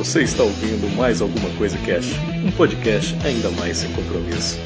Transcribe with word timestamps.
Você 0.00 0.22
está 0.22 0.42
ouvindo 0.42 0.88
mais 0.96 1.20
alguma 1.20 1.50
coisa 1.58 1.76
Cash, 1.84 2.14
um 2.42 2.50
podcast 2.52 3.14
ainda 3.22 3.50
mais 3.50 3.76
sem 3.76 3.92
compromisso. 3.92 4.58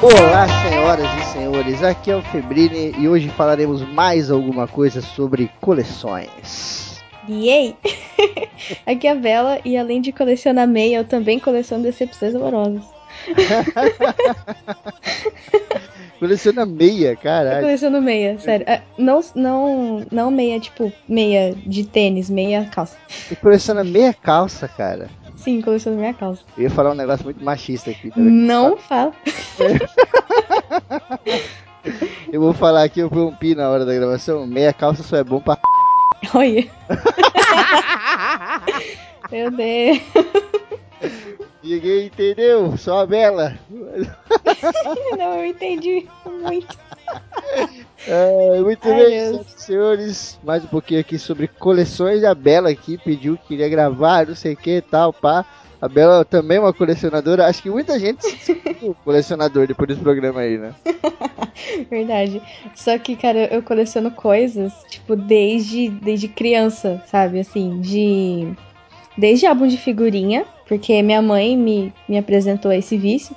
Olá, 0.00 0.48
senhoras 0.62 1.06
e 1.20 1.24
senhores, 1.30 1.82
aqui 1.82 2.10
é 2.10 2.16
o 2.16 2.22
Febrini 2.22 2.94
e 2.98 3.06
hoje 3.06 3.28
falaremos 3.28 3.82
mais 3.82 4.30
alguma 4.30 4.66
coisa 4.66 5.02
sobre 5.02 5.50
coleções. 5.60 7.04
Yay! 7.28 7.76
Aqui 8.86 9.08
é 9.08 9.10
a 9.10 9.14
Bela 9.14 9.60
e 9.62 9.76
além 9.76 10.00
de 10.00 10.10
colecionar 10.10 10.66
meia, 10.66 10.96
eu 10.96 11.04
também 11.04 11.38
coleciono 11.38 11.82
decepções 11.82 12.34
amorosas. 12.34 12.82
Coleciona 16.18 16.64
meia, 16.64 17.10
Eu 17.12 17.16
caralho. 17.16 17.60
coleciono 17.60 18.00
meia, 18.00 18.38
sério. 18.38 18.66
É, 18.68 18.82
Não, 18.98 19.20
não, 19.34 20.06
não 20.10 20.30
meia, 20.30 20.58
tipo, 20.58 20.90
meia 21.08 21.54
de 21.66 21.84
tênis, 21.84 22.30
meia 22.30 22.64
calça. 22.72 22.96
E 23.30 23.36
coleciona 23.36 23.84
meia 23.84 24.14
calça, 24.14 24.66
cara. 24.66 25.08
Sim, 25.36 25.60
coleciono 25.60 25.98
meia 25.98 26.14
calça. 26.14 26.42
Eu 26.56 26.64
ia 26.64 26.70
falar 26.70 26.92
um 26.92 26.94
negócio 26.94 27.24
muito 27.24 27.44
machista 27.44 27.90
aqui. 27.90 28.08
tá? 28.10 28.16
Não 28.18 28.76
fala. 28.76 29.12
Eu 32.32 32.40
vou 32.40 32.52
falar 32.52 32.82
aqui, 32.82 32.98
eu 32.98 33.06
rompi 33.06 33.54
na 33.54 33.70
hora 33.70 33.84
da 33.84 33.94
gravação. 33.94 34.44
Meia 34.44 34.72
calça 34.72 35.04
só 35.04 35.16
é 35.18 35.22
bom 35.24 35.38
pra. 35.40 35.56
Olha. 36.34 36.66
Meu 39.30 39.50
Deus. 39.52 40.00
Ninguém 41.66 42.06
entendeu, 42.06 42.76
só 42.76 43.00
a 43.00 43.06
Bela. 43.06 43.58
Não, 45.18 45.38
eu 45.38 45.46
entendi 45.46 46.06
muito. 46.40 46.78
É, 48.06 48.60
muito 48.60 48.88
Ai, 48.88 48.94
bem, 48.94 49.32
Deus. 49.32 49.46
senhores. 49.56 50.38
Mais 50.44 50.64
um 50.64 50.68
pouquinho 50.68 51.00
aqui 51.00 51.18
sobre 51.18 51.48
coleções. 51.48 52.22
A 52.22 52.34
Bela 52.34 52.70
aqui 52.70 52.96
pediu 52.96 53.36
que 53.36 53.48
queria 53.48 53.68
gravar, 53.68 54.28
não 54.28 54.36
sei 54.36 54.52
o 54.52 54.56
que 54.56 54.80
tal, 54.80 55.12
pá. 55.12 55.44
A 55.80 55.88
Bela 55.88 56.24
também 56.24 56.56
é 56.56 56.60
uma 56.60 56.72
colecionadora. 56.72 57.46
Acho 57.46 57.62
que 57.62 57.70
muita 57.70 57.98
gente 57.98 58.24
se 58.24 58.54
colecionador 59.04 59.66
depois 59.66 59.88
desse 59.88 60.00
programa 60.00 60.40
aí, 60.40 60.56
né? 60.56 60.72
Verdade. 61.90 62.40
Só 62.74 62.96
que, 62.98 63.16
cara, 63.16 63.52
eu 63.52 63.62
coleciono 63.62 64.10
coisas, 64.10 64.72
tipo, 64.88 65.16
desde, 65.16 65.88
desde 65.88 66.28
criança, 66.28 67.02
sabe? 67.06 67.40
Assim, 67.40 67.80
de. 67.80 68.54
Desde 69.16 69.46
álbum 69.46 69.66
de 69.66 69.76
figurinha, 69.76 70.44
porque 70.66 71.02
minha 71.02 71.22
mãe 71.22 71.56
me, 71.56 71.92
me 72.08 72.18
apresentou 72.18 72.72
esse 72.72 72.96
vício. 72.96 73.34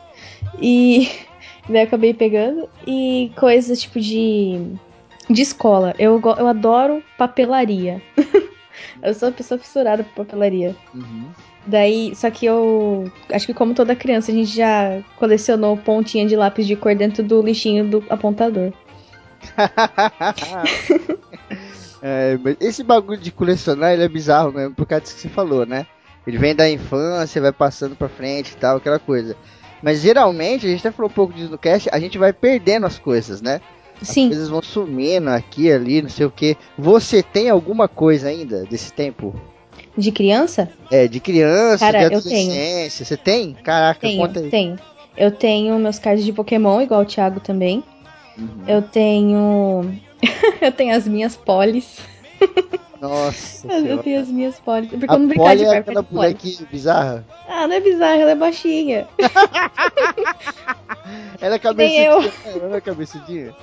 E 0.61 1.09
daí 1.69 1.81
eu 1.81 1.83
acabei 1.83 2.13
pegando. 2.13 2.69
E 2.85 3.31
coisas 3.35 3.81
tipo 3.81 3.99
de. 3.99 4.59
De 5.29 5.41
escola. 5.43 5.93
Eu, 5.99 6.19
eu 6.37 6.47
adoro 6.47 7.03
papelaria. 7.17 8.01
eu 9.03 9.13
sou 9.13 9.29
uma 9.29 9.35
pessoa 9.35 9.59
fissurada 9.59 10.03
por 10.03 10.25
papelaria. 10.25 10.75
Uhum. 10.93 11.29
Daí, 11.67 12.15
só 12.15 12.31
que 12.31 12.47
eu 12.47 13.11
acho 13.31 13.45
que 13.45 13.53
como 13.53 13.75
toda 13.75 13.95
criança, 13.95 14.31
a 14.31 14.33
gente 14.33 14.55
já 14.55 15.03
colecionou 15.17 15.77
pontinha 15.77 16.25
de 16.25 16.35
lápis 16.35 16.65
de 16.65 16.75
cor 16.75 16.95
dentro 16.95 17.23
do 17.23 17.41
lixinho 17.43 17.87
do 17.87 18.03
apontador. 18.09 18.73
É, 22.01 22.37
esse 22.59 22.83
bagulho 22.83 23.19
de 23.19 23.31
colecionar, 23.31 23.93
ele 23.93 24.03
é 24.03 24.07
bizarro 24.07 24.51
mesmo, 24.51 24.73
por 24.75 24.85
causa 24.85 25.03
disso 25.03 25.15
que 25.15 25.21
você 25.21 25.29
falou, 25.29 25.65
né? 25.65 25.85
Ele 26.25 26.37
vem 26.37 26.55
da 26.55 26.69
infância, 26.69 27.41
vai 27.41 27.51
passando 27.51 27.95
pra 27.95 28.07
frente 28.09 28.51
e 28.51 28.57
tal, 28.57 28.77
aquela 28.77 28.99
coisa. 28.99 29.35
Mas 29.81 30.01
geralmente, 30.01 30.65
a 30.65 30.69
gente 30.69 30.79
até 30.85 30.91
falou 30.95 31.09
um 31.09 31.13
pouco 31.13 31.33
disso 31.33 31.49
no 31.51 31.57
cast, 31.57 31.89
a 31.91 31.99
gente 31.99 32.17
vai 32.17 32.31
perdendo 32.33 32.85
as 32.85 32.99
coisas, 32.99 33.41
né? 33.41 33.61
As 34.01 34.07
Sim, 34.09 34.27
coisas 34.27 34.47
vão 34.49 34.61
sumindo 34.61 35.29
aqui, 35.29 35.71
ali, 35.71 36.01
não 36.01 36.09
sei 36.09 36.25
o 36.25 36.31
que. 36.31 36.55
Você 36.77 37.21
tem 37.21 37.49
alguma 37.49 37.87
coisa 37.87 38.29
ainda 38.29 38.63
desse 38.63 38.93
tempo? 38.93 39.33
de 39.97 40.11
criança? 40.11 40.69
É, 40.89 41.07
de 41.07 41.19
criança, 41.19 41.85
Cara, 41.85 42.07
de 42.07 42.15
eu 42.15 42.21
tenho. 42.21 42.51
adolescência. 42.51 43.05
Você 43.05 43.17
tem? 43.17 43.53
Caraca, 43.53 43.99
Tenho, 43.99 44.21
conta 44.25 44.39
aí. 44.39 44.49
tenho. 44.49 44.77
Eu 45.17 45.31
tenho 45.31 45.77
meus 45.77 45.99
cards 45.99 46.23
de 46.23 46.31
Pokémon, 46.31 46.79
igual 46.81 47.01
o 47.01 47.05
Thiago 47.05 47.39
também. 47.41 47.83
Uhum. 48.37 48.63
Eu 48.65 48.81
tenho. 48.81 49.93
eu 50.61 50.71
tenho 50.71 50.95
as 50.95 51.07
minhas 51.07 51.35
polis. 51.35 51.99
Nossa 53.01 53.67
Eu 53.71 53.99
tenho 53.99 54.21
as 54.21 54.27
minhas 54.27 54.59
polis. 54.59 54.89
Porque 54.89 55.05
A 55.09 55.13
eu 55.13 55.19
não 55.19 55.27
brincar 55.27 55.55
de 55.55 55.63
é 55.63 55.77
aquela 55.77 56.03
poli. 56.03 56.33
bonequinha 56.33 56.67
bizarra. 56.69 57.25
Ah, 57.47 57.67
não 57.67 57.75
é 57.75 57.79
bizarro, 57.79 58.21
ela 58.21 58.31
é 58.31 58.35
baixinha. 58.35 59.07
Ela 61.41 61.55
é 61.55 61.59
cabeçudinha. 61.59 62.31
Ela 62.45 62.77
é 62.77 62.81
cabeçudinha. 62.81 63.55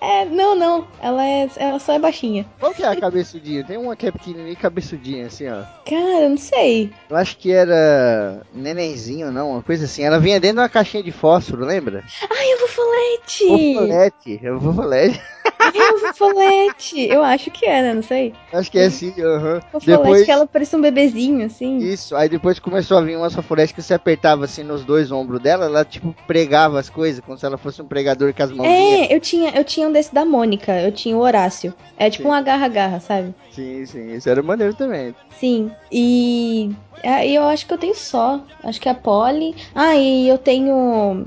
É, 0.00 0.24
não, 0.26 0.54
não. 0.54 0.86
Ela, 1.02 1.24
é, 1.26 1.48
ela 1.56 1.78
só 1.78 1.94
é 1.94 1.98
baixinha. 1.98 2.46
Qual 2.60 2.72
que 2.72 2.82
é 2.82 2.86
a 2.86 2.96
cabeçudinha? 3.00 3.64
Tem 3.64 3.76
uma 3.76 3.96
que 3.96 4.06
é 4.06 4.12
pequenininha 4.12 4.52
e 4.52 4.56
cabeçudinha, 4.56 5.26
assim, 5.26 5.48
ó. 5.48 5.62
Cara, 5.84 6.28
não 6.28 6.36
sei. 6.36 6.92
Eu 7.08 7.16
acho 7.16 7.36
que 7.38 7.50
era 7.50 8.42
nenenzinho, 8.54 9.32
não, 9.32 9.52
uma 9.52 9.62
coisa 9.62 9.86
assim. 9.86 10.02
Ela 10.02 10.20
vinha 10.20 10.38
dentro 10.38 10.56
de 10.56 10.62
uma 10.62 10.68
caixinha 10.68 11.02
de 11.02 11.12
fósforo, 11.12 11.64
lembra? 11.64 12.04
Ai, 12.30 12.52
eu 12.52 12.58
vou 12.58 12.68
folete! 12.68 13.74
Fofolete. 13.74 14.40
Eu 14.42 14.58
vou. 14.60 14.74
Eu 15.78 15.98
vou 16.00 16.14
folete! 16.14 17.00
Eu 17.08 17.22
acho 17.22 17.50
que 17.50 17.66
era, 17.66 17.94
não 17.94 18.02
sei. 18.02 18.32
Acho 18.52 18.70
que 18.70 18.78
é 18.78 18.86
assim, 18.86 19.12
aham. 19.20 19.60
O 19.72 19.80
folete 19.80 19.86
Depois, 19.86 20.24
que 20.24 20.30
ela 20.30 20.46
parecia 20.46 20.78
um 20.78 20.82
bebezinho, 20.82 21.44
assim. 21.46 21.78
isso, 21.78 22.14
aí 22.16 22.28
depois 22.28 22.58
começou 22.58 22.96
a 22.98 23.00
vir 23.02 23.16
umas 23.16 23.34
fofoletes 23.34 23.72
que 23.72 23.82
você 23.82 23.94
apertava 23.94 24.44
assim 24.44 24.62
nos 24.62 24.84
dois 24.84 25.10
ombros 25.12 25.40
dela, 25.40 25.66
ela 25.66 25.84
tipo 25.84 26.14
pregava 26.26 26.78
as 26.78 26.88
coisas, 26.88 27.22
como 27.24 27.36
se 27.36 27.44
ela 27.44 27.58
fosse 27.58 27.80
um 27.82 27.86
pregador 27.86 28.32
com 28.32 28.42
as 28.42 28.50
mãozinhas. 28.52 29.10
É, 29.10 29.14
eu 29.14 29.20
tinha, 29.20 29.50
eu 29.50 29.64
tinha 29.64 29.88
um 29.88 29.92
desse 29.92 30.14
da 30.14 30.24
Mônica, 30.24 30.72
eu 30.80 30.92
tinha 30.92 31.16
o 31.16 31.20
Horácio. 31.20 31.74
É 31.98 32.08
tipo 32.10 32.24
Sim. 32.24 32.30
um 32.30 32.32
agarra-garra, 32.32 33.00
sabe? 33.00 33.34
Sim, 33.50 33.86
sim, 33.86 34.14
isso 34.14 34.28
era 34.28 34.42
maneiro 34.42 34.74
também. 34.74 35.14
Sim. 35.38 35.70
E 35.90 36.70
aí 37.02 37.34
eu 37.34 37.44
acho 37.44 37.66
que 37.66 37.72
eu 37.72 37.78
tenho 37.78 37.94
só. 37.94 38.40
Acho 38.62 38.80
que 38.80 38.88
é 38.88 38.92
a 38.92 38.94
Polly. 38.94 39.54
Ah, 39.74 39.94
e 39.96 40.28
eu 40.28 40.38
tenho 40.38 41.26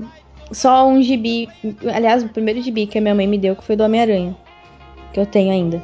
só 0.52 0.86
um 0.86 1.02
gibi. 1.02 1.48
Aliás, 1.94 2.22
o 2.22 2.28
primeiro 2.28 2.60
gibi 2.62 2.86
que 2.86 2.98
a 2.98 3.00
minha 3.00 3.14
mãe 3.14 3.26
me 3.26 3.38
deu, 3.38 3.56
que 3.56 3.64
foi 3.64 3.76
do 3.76 3.84
Homem-Aranha. 3.84 4.36
Que 5.12 5.20
eu 5.20 5.26
tenho 5.26 5.52
ainda. 5.52 5.82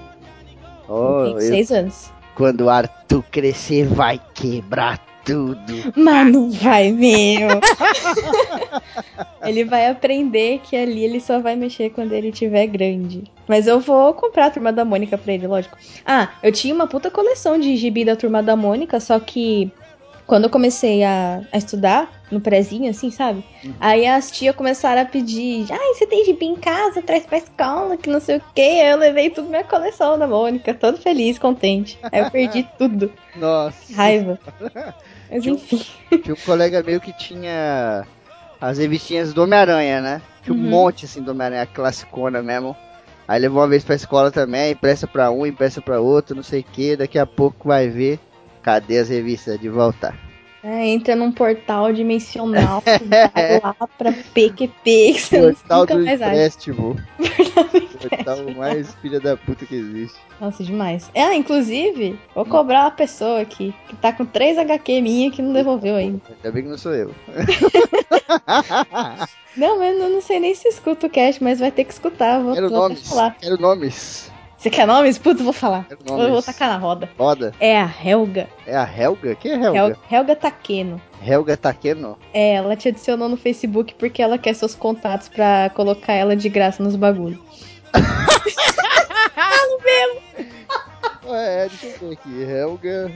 Oh, 0.89 0.95
eu 0.95 1.25
tenho 1.25 1.37
eu- 1.37 1.41
seis 1.41 1.71
anos. 1.73 2.11
quando 2.35 2.63
o 2.63 2.71
Arthur 2.71 3.23
crescer, 3.31 3.87
vai 3.87 4.21
quebrar 4.35 4.99
tudo. 5.25 5.93
Mas 5.97 6.33
não 6.33 6.51
vai 6.51 6.93
mesmo. 6.93 7.61
ele 9.45 9.65
vai 9.65 9.89
aprender 9.89 10.61
que 10.63 10.77
ali 10.77 11.05
ele 11.05 11.21
só 11.21 11.41
vai 11.41 11.57
mexer 11.57 11.91
quando 11.91 12.13
ele 12.13 12.31
tiver 12.31 12.67
grande. 12.67 13.25
Mas 13.49 13.67
eu 13.67 13.81
vou 13.81 14.15
comprar 14.15 14.47
a 14.47 14.51
Turma 14.51 14.73
da 14.73 14.85
Mônica 14.85 15.19
pra 15.19 15.33
ele, 15.33 15.47
lógico. 15.47 15.77
Ah, 16.05 16.29
eu 16.43 16.53
tinha 16.53 16.75
uma 16.75 16.87
puta 16.87 17.11
coleção 17.11 17.59
de 17.59 17.77
gibi 17.77 18.05
da 18.05 18.15
Turma 18.17 18.43
da 18.43 18.55
Mônica, 18.55 19.01
só 19.01 19.19
que 19.19 19.71
quando 20.27 20.45
eu 20.45 20.51
comecei 20.51 21.03
a, 21.05 21.41
a 21.53 21.59
estudar, 21.59 22.11
no 22.31 22.41
prezinho, 22.41 22.91
assim, 22.91 23.11
sabe? 23.11 23.43
Aí 23.81 24.07
as 24.07 24.31
tias 24.31 24.55
começaram 24.57 25.03
a 25.03 25.05
pedir, 25.05 25.67
ai, 25.71 25.95
você 25.95 26.07
tem 26.07 26.25
gibi 26.25 26.47
em 26.47 26.57
casa, 26.57 27.01
traz 27.03 27.25
pra 27.25 27.39
escola, 27.39 27.97
que 27.97 28.11
não 28.11 28.21
sei 28.21 28.39
o 28.39 28.43
quê. 28.55 28.61
Aí 28.63 28.91
eu 28.91 28.97
levei 28.99 29.31
tudo 29.31 29.49
minha 29.49 29.65
coleção 29.65 30.19
da 30.19 30.27
Mônica, 30.27 30.75
todo 30.75 30.99
feliz, 30.99 31.39
contente. 31.39 31.99
Aí 32.11 32.21
eu 32.21 32.31
perdi 32.31 32.69
tudo. 32.79 33.13
Nossa. 33.37 33.95
Raiva. 33.95 34.39
Mas 35.31 35.43
Tinha 35.43 35.55
enfim. 35.55 35.81
Tinha 36.23 36.35
um 36.35 36.45
colega 36.45 36.83
meu 36.83 37.01
que 37.01 37.13
tinha 37.13 38.05
as 38.61 38.79
revistinhas 38.79 39.33
do 39.33 39.43
Homem-Aranha, 39.43 40.01
né? 40.01 40.23
Tinha 40.43 40.55
um 40.55 40.59
Uhum. 40.61 40.69
monte 40.71 41.05
assim 41.05 41.23
do 41.23 41.31
Homem-Aranha, 41.33 41.67
classicona 41.67 42.43
mesmo. 42.43 42.77
Aí 43.29 43.41
levou 43.41 43.61
uma 43.61 43.69
vez 43.69 43.83
pra 43.85 43.97
escola 43.97 44.31
também, 44.31 44.71
empresta 44.73 45.07
pra 45.07 45.31
um, 45.33 45.45
empresta 45.45 45.83
pra 45.83 46.01
outro, 46.01 46.35
não 46.37 46.45
sei 46.45 46.61
o 46.61 46.65
que. 46.65 46.97
Daqui 46.97 47.19
a 47.19 47.27
pouco 47.27 47.69
vai 47.69 47.89
ver. 47.89 48.19
Cadê 48.63 48.99
as 48.99 49.09
revistas 49.09 49.59
de 49.61 49.69
volta? 49.69 50.15
É, 50.69 50.89
entra 50.89 51.15
num 51.15 51.31
portal 51.31 51.93
dimensional, 51.93 52.83
vai 53.33 53.61
lá 53.63 53.73
pra 53.97 54.13
PQP, 54.13 54.73
que 54.83 55.21
você 55.21 55.41
Portal 55.41 55.87
do 55.87 56.03
empréstimo. 56.03 56.97
Portal 58.03 58.53
mais 58.57 58.93
filha 58.97 59.21
da 59.21 59.37
puta 59.37 59.65
que 59.65 59.77
existe. 59.77 60.19
Nossa, 60.41 60.65
demais. 60.65 61.09
É, 61.15 61.33
inclusive, 61.37 62.19
vou 62.35 62.45
cobrar 62.45 62.81
uma 62.81 62.91
pessoa 62.91 63.43
aqui, 63.43 63.73
que 63.87 63.95
tá 63.95 64.13
com 64.13 64.27
3 64.27 64.59
HQ 64.59 65.01
minha 65.01 65.31
que 65.31 65.41
não 65.41 65.53
devolveu 65.53 65.95
ainda. 65.95 66.21
Ainda 66.29 66.51
bem 66.51 66.65
que 66.65 66.69
não 66.69 66.79
sou 66.79 66.93
eu. 66.93 67.15
Não, 69.57 69.79
mas 69.79 69.99
eu 69.99 70.11
não 70.11 70.21
sei 70.21 70.39
nem 70.39 70.55
se 70.55 70.69
escuta 70.69 71.07
o 71.07 71.11
cast, 71.11 71.43
mas 71.43 71.59
vai 71.59 71.71
ter 71.71 71.85
que 71.85 71.93
escutar, 71.93 72.43
vou, 72.43 72.53
Quero 72.53 72.69
vou 72.69 72.79
nomes. 72.79 73.09
falar. 73.09 73.37
Quero 73.41 73.59
nomes. 73.59 74.31
Você 74.57 74.71
quer 74.71 74.87
nomes? 74.87 75.19
Putz, 75.19 75.41
vou 75.43 75.53
falar. 75.53 75.85
Quero 75.87 76.01
Vou, 76.31 76.43
tacar 76.43 76.69
na 76.71 76.79
roda. 76.79 77.09
Roda. 77.19 77.53
É 77.61 77.79
a 77.79 77.89
Helga. 78.05 78.49
É 78.67 78.77
a 78.77 78.85
Helga? 78.85 79.35
Quem 79.35 79.53
é 79.53 79.55
Helga? 79.57 79.79
Hel- 79.79 79.97
Helga 80.11 80.37
Takeno. 80.37 81.01
Helga 81.25 81.57
Takeno? 81.57 82.19
É, 82.33 82.55
ela 82.55 82.75
te 82.75 82.89
adicionou 82.89 83.29
no 83.29 83.37
Facebook 83.37 83.95
porque 83.95 84.23
ela 84.23 84.39
quer 84.39 84.55
seus 84.55 84.75
contatos 84.75 85.29
pra 85.29 85.71
colocar 85.75 86.15
ela 86.15 86.35
de 86.35 86.49
graça 86.49 86.83
nos 86.83 86.97
bagulhos. 86.97 87.39
É, 91.29 91.69
deixa 91.69 91.87
eu 91.87 91.99
ver 92.09 92.13
aqui. 92.15 92.43
Helga. 92.43 93.13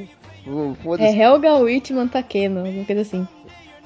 É. 0.98 1.14
Helga 1.14 1.54
Whitman 1.56 2.08
Takeno, 2.08 2.60
alguma 2.60 2.84
coisa 2.84 3.02
assim. 3.02 3.28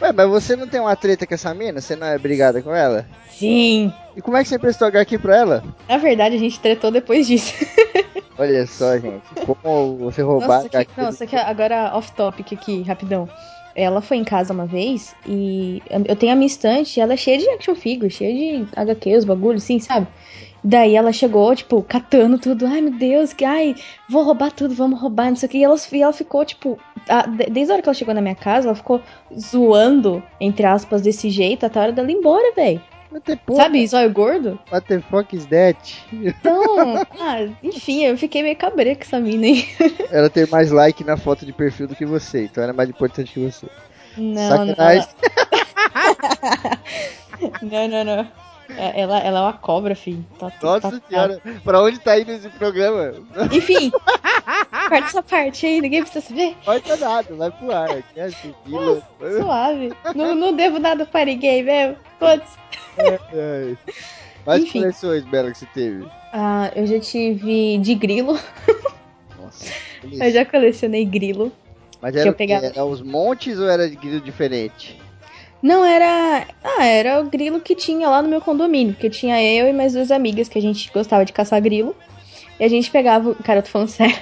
Ué, 0.01 0.13
mas 0.13 0.29
você 0.29 0.57
não 0.57 0.67
tem 0.67 0.81
uma 0.81 0.97
treta 0.97 1.27
com 1.27 1.35
essa 1.35 1.55
mina? 1.55 1.81
Você 1.81 1.95
não 1.97 2.07
é 2.07 2.19
brigada 2.19 2.61
com 2.61 2.75
ela? 2.75 3.07
Sim. 3.31 3.93
E 4.17 4.23
como 4.23 4.37
é 4.37 4.43
que 4.43 4.49
você 4.49 4.59
prestou 4.59 4.89
HQ 4.89 5.19
pra 5.19 5.37
ela? 5.37 5.65
Na 5.89 5.97
verdade, 5.99 6.37
a 6.37 6.39
gente 6.39 6.59
tretou 6.61 6.91
depois 6.91 7.27
disso. 7.27 7.55
Olha 8.39 8.67
só, 8.67 8.99
gente. 8.99 9.23
Como 9.47 9.97
você 9.99 10.23
roubar 10.23 10.63
Nossa, 10.63 10.69
que, 10.69 10.89
não, 10.97 11.09
isso 11.09 11.23
aqui 11.23 11.37
agora 11.37 11.97
off-topic 11.97 12.53
aqui, 12.53 12.83
rapidão. 12.83 13.29
Ela 13.77 14.01
foi 14.01 14.17
em 14.19 14.25
casa 14.25 14.53
uma 14.53 14.67
vez 14.67 15.15
e 15.27 15.83
eu 16.07 16.15
tenho 16.15 16.33
a 16.33 16.37
minha 16.37 16.47
estante, 16.47 17.01
ela 17.01 17.15
é 17.15 17.17
cheia 17.17 17.39
de 17.39 17.49
action 17.51 17.75
figure, 17.75 18.09
cheia 18.09 18.33
de 18.33 18.69
HQ, 18.77 19.17
os 19.17 19.25
bagulhos, 19.25 19.65
assim, 19.65 19.81
sabe? 19.81 20.07
Daí 20.67 20.97
ela 20.97 21.13
chegou, 21.13 21.55
tipo, 21.55 21.83
catando 21.83 22.39
tudo. 22.39 22.67
Ai, 22.67 22.81
meu 22.81 22.93
Deus, 22.93 23.35
que 23.35 23.45
ai, 23.45 23.75
vou 24.09 24.25
roubar 24.25 24.51
tudo, 24.51 24.75
vamos 24.75 24.99
roubar, 24.99 25.29
não 25.29 25.37
sei 25.37 25.47
o 25.47 25.51
que. 25.51 25.59
E 25.59 25.65
ela, 25.65 25.77
e 25.93 26.03
ela 26.03 26.13
ficou, 26.13 26.43
tipo, 26.43 26.79
a, 27.07 27.27
desde 27.27 27.71
a 27.71 27.75
hora 27.75 27.83
que 27.83 27.89
ela 27.89 27.95
chegou 27.95 28.15
na 28.15 28.23
minha 28.23 28.35
casa, 28.35 28.69
ela 28.69 28.75
ficou 28.75 29.03
zoando, 29.39 30.23
entre 30.41 30.65
aspas, 30.65 31.03
desse 31.03 31.29
jeito, 31.29 31.67
até 31.67 31.79
a 31.79 31.83
hora 31.83 31.93
dela 31.93 32.11
ir 32.11 32.15
embora, 32.15 32.55
velho. 32.55 32.81
Sabe, 33.55 33.87
zóio 33.87 34.13
gordo? 34.13 34.59
What 34.73 34.89
the 34.89 35.01
fuck 35.01 35.37
is 35.37 35.47
that? 35.47 36.03
Então, 36.13 36.97
ah, 37.21 37.47
enfim, 37.63 38.05
eu 38.05 38.17
fiquei 38.17 38.43
meio 38.43 38.57
cabreiro 38.57 38.99
com 38.99 39.05
essa 39.05 39.21
mina 39.21 39.47
aí. 39.47 39.69
Ela 40.11 40.29
tem 40.29 40.47
mais 40.47 40.73
like 40.73 41.05
na 41.05 41.17
foto 41.17 41.47
de 41.47 41.53
perfil 41.53 41.87
do 41.87 41.95
que 41.95 42.05
você, 42.05 42.45
então 42.45 42.65
ela 42.65 42.73
é 42.73 42.77
mais 42.77 42.89
importante 42.89 43.33
que 43.33 43.39
você. 43.39 43.69
Não, 44.17 44.49
Sacanagem. 44.49 45.09
não. 47.63 47.89
não, 47.89 48.05
não, 48.05 48.17
não. 48.17 48.29
É, 48.69 49.01
ela, 49.01 49.19
ela 49.21 49.39
é 49.39 49.43
uma 49.43 49.53
cobra, 49.53 49.95
filho. 49.95 50.25
Tá, 50.39 50.51
Nossa 50.63 50.91
tá, 50.91 51.01
senhora, 51.09 51.39
tá. 51.39 51.51
pra 51.63 51.83
onde 51.83 51.99
tá 51.99 52.19
indo 52.19 52.33
esse 52.33 52.49
programa? 52.49 53.15
Enfim, 53.53 53.91
corta 54.89 55.07
essa 55.07 55.23
parte 55.23 55.67
aí, 55.67 55.81
ninguém 55.81 56.03
precisa 56.03 56.27
saber. 56.27 56.57
Corta 56.65 56.97
nada, 56.97 57.35
vai 57.35 57.51
pro 57.51 57.73
ar. 57.73 58.03
É 58.17 58.23
assim, 58.23 58.55
suave. 59.39 59.93
Não, 60.15 60.35
não 60.35 60.55
devo 60.55 60.79
nada 60.79 61.05
pra 61.05 61.25
ninguém 61.25 61.63
mesmo. 61.63 61.97
Foda-se. 62.19 62.57
É, 62.97 63.19
é. 63.33 63.77
Quais 64.45 64.63
Enfim. 64.63 64.81
coleções, 64.81 65.25
Bela, 65.25 65.51
que 65.51 65.59
você 65.59 65.67
teve? 65.67 66.07
Ah, 66.33 66.71
eu 66.77 66.87
já 66.87 67.01
tive 67.01 67.79
de 67.79 67.95
grilo. 67.95 68.39
Nossa. 69.39 69.73
eu 70.03 70.31
já 70.31 70.45
colecionei 70.45 71.05
grilo. 71.05 71.51
Mas 72.01 72.15
era, 72.15 72.33
pegava... 72.33 72.67
era 72.67 72.85
os 72.85 73.01
montes 73.01 73.59
ou 73.59 73.69
era 73.69 73.89
de 73.89 73.97
grilo 73.97 74.21
diferente? 74.21 75.01
Não, 75.65 75.83
era. 75.83 76.47
Ah, 76.63 76.85
era 76.85 77.23
o 77.23 77.25
grilo 77.25 77.59
que 77.59 77.75
tinha 77.75 78.07
lá 78.07 78.21
no 78.21 78.29
meu 78.29 78.43
condomínio. 78.43 78.93
Porque 78.93 79.09
tinha 79.09 79.43
eu 79.43 79.67
e 79.67 79.73
mais 79.73 79.95
duas 79.95 80.11
amigas 80.11 80.47
que 80.47 80.59
a 80.59 80.61
gente 80.63 80.93
gostava 80.93 81.25
de 81.25 81.33
caçar 81.33 81.59
grilo. 81.63 81.97
E 82.61 82.65
a 82.65 82.69
gente 82.69 82.91
pegava. 82.91 83.35
Cara, 83.37 83.61
eu 83.61 83.63
tô 83.63 83.71
falando 83.71 83.89
sério. 83.89 84.15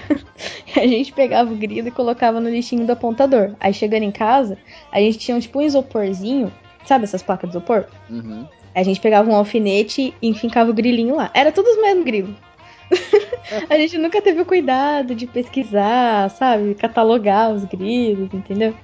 a 0.76 0.86
gente 0.86 1.12
pegava 1.12 1.52
o 1.52 1.56
grilo 1.56 1.88
e 1.88 1.90
colocava 1.90 2.40
no 2.40 2.48
lixinho 2.48 2.86
do 2.86 2.92
apontador. 2.92 3.56
Aí 3.58 3.74
chegando 3.74 4.04
em 4.04 4.12
casa, 4.12 4.56
a 4.92 5.00
gente 5.00 5.18
tinha 5.18 5.40
tipo 5.40 5.58
um 5.58 5.62
isoporzinho. 5.62 6.52
Sabe 6.84 7.04
essas 7.04 7.24
placas 7.24 7.50
de 7.50 7.56
isopor? 7.56 7.86
Uhum. 8.08 8.46
A 8.72 8.84
gente 8.84 9.00
pegava 9.00 9.28
um 9.28 9.34
alfinete 9.34 10.14
e 10.22 10.28
enfincava 10.28 10.70
o 10.70 10.74
grilinho 10.74 11.16
lá. 11.16 11.28
Era 11.34 11.50
todos 11.50 11.72
os 11.72 11.82
mesmos 11.82 12.04
grilos. 12.04 12.36
a 13.68 13.76
gente 13.78 13.98
nunca 13.98 14.22
teve 14.22 14.40
o 14.40 14.46
cuidado 14.46 15.12
de 15.12 15.26
pesquisar, 15.26 16.30
sabe? 16.30 16.76
Catalogar 16.76 17.52
os 17.52 17.64
grilos, 17.64 18.32
entendeu? 18.32 18.76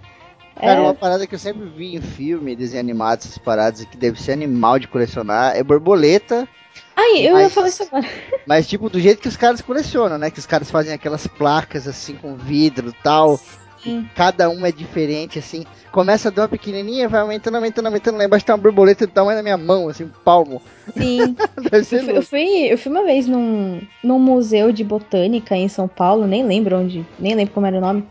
Cara, 0.59 0.81
é... 0.81 0.83
uma 0.83 0.95
parada 0.95 1.27
que 1.27 1.35
eu 1.35 1.39
sempre 1.39 1.67
vi 1.67 1.95
em 1.95 2.01
filme, 2.01 2.57
desenho 2.57 2.81
animado, 2.81 3.21
essas 3.21 3.39
paradas 3.39 3.85
que 3.85 3.97
deve 3.97 4.21
ser 4.21 4.33
animal 4.33 4.79
de 4.79 4.89
colecionar 4.89 5.57
é 5.57 5.63
borboleta. 5.63 6.49
Ai, 6.97 7.27
eu 7.27 7.35
mas, 7.35 7.45
ia 7.45 7.51
falar 7.51 7.69
isso 7.69 7.83
agora. 7.85 8.09
Mas, 8.47 8.67
tipo, 8.67 8.91
do 8.91 8.99
jeito 8.99 9.21
que 9.21 9.29
os 9.29 9.37
caras 9.37 9.61
colecionam, 9.61 10.19
né? 10.19 10.31
Que 10.31 10.39
os 10.39 10.47
caras 10.47 10.71
fazem 10.71 10.93
aquelas 10.93 11.27
placas 11.27 11.87
assim 11.87 12.15
com 12.15 12.35
vidro 12.35 12.89
e 12.89 13.03
tal. 13.03 13.39
Sim. 13.83 14.09
Cada 14.15 14.51
uma 14.51 14.69
é 14.69 14.73
diferente, 14.73 15.39
assim. 15.39 15.65
Começa 15.93 16.29
a 16.29 16.33
dar 16.33 16.43
uma 16.43 16.49
pequenininha, 16.49 17.09
vai 17.09 17.21
aumentando, 17.21 17.55
aumentando, 17.55 17.87
aumentando. 17.87 18.19
Lá 18.19 18.25
embaixo 18.25 18.45
tem 18.45 18.55
uma 18.55 18.61
borboleta 18.61 19.07
do 19.07 19.13
tamanho 19.13 19.37
da 19.37 19.43
minha 19.43 19.57
mão, 19.57 19.89
assim, 19.89 20.05
um 20.05 20.11
palmo. 20.25 20.61
Sim. 20.97 21.37
eu, 21.71 21.85
fui, 21.85 22.17
eu, 22.17 22.23
fui, 22.23 22.73
eu 22.73 22.79
fui 22.79 22.91
uma 22.91 23.05
vez 23.05 23.27
num, 23.27 23.81
num 24.03 24.19
museu 24.19 24.73
de 24.73 24.83
botânica 24.83 25.57
em 25.57 25.69
São 25.69 25.87
Paulo, 25.87 26.27
nem 26.27 26.45
lembro 26.45 26.79
onde, 26.79 27.07
nem 27.19 27.35
lembro 27.35 27.55
como 27.55 27.67
era 27.67 27.79
o 27.79 27.81
nome. 27.81 28.05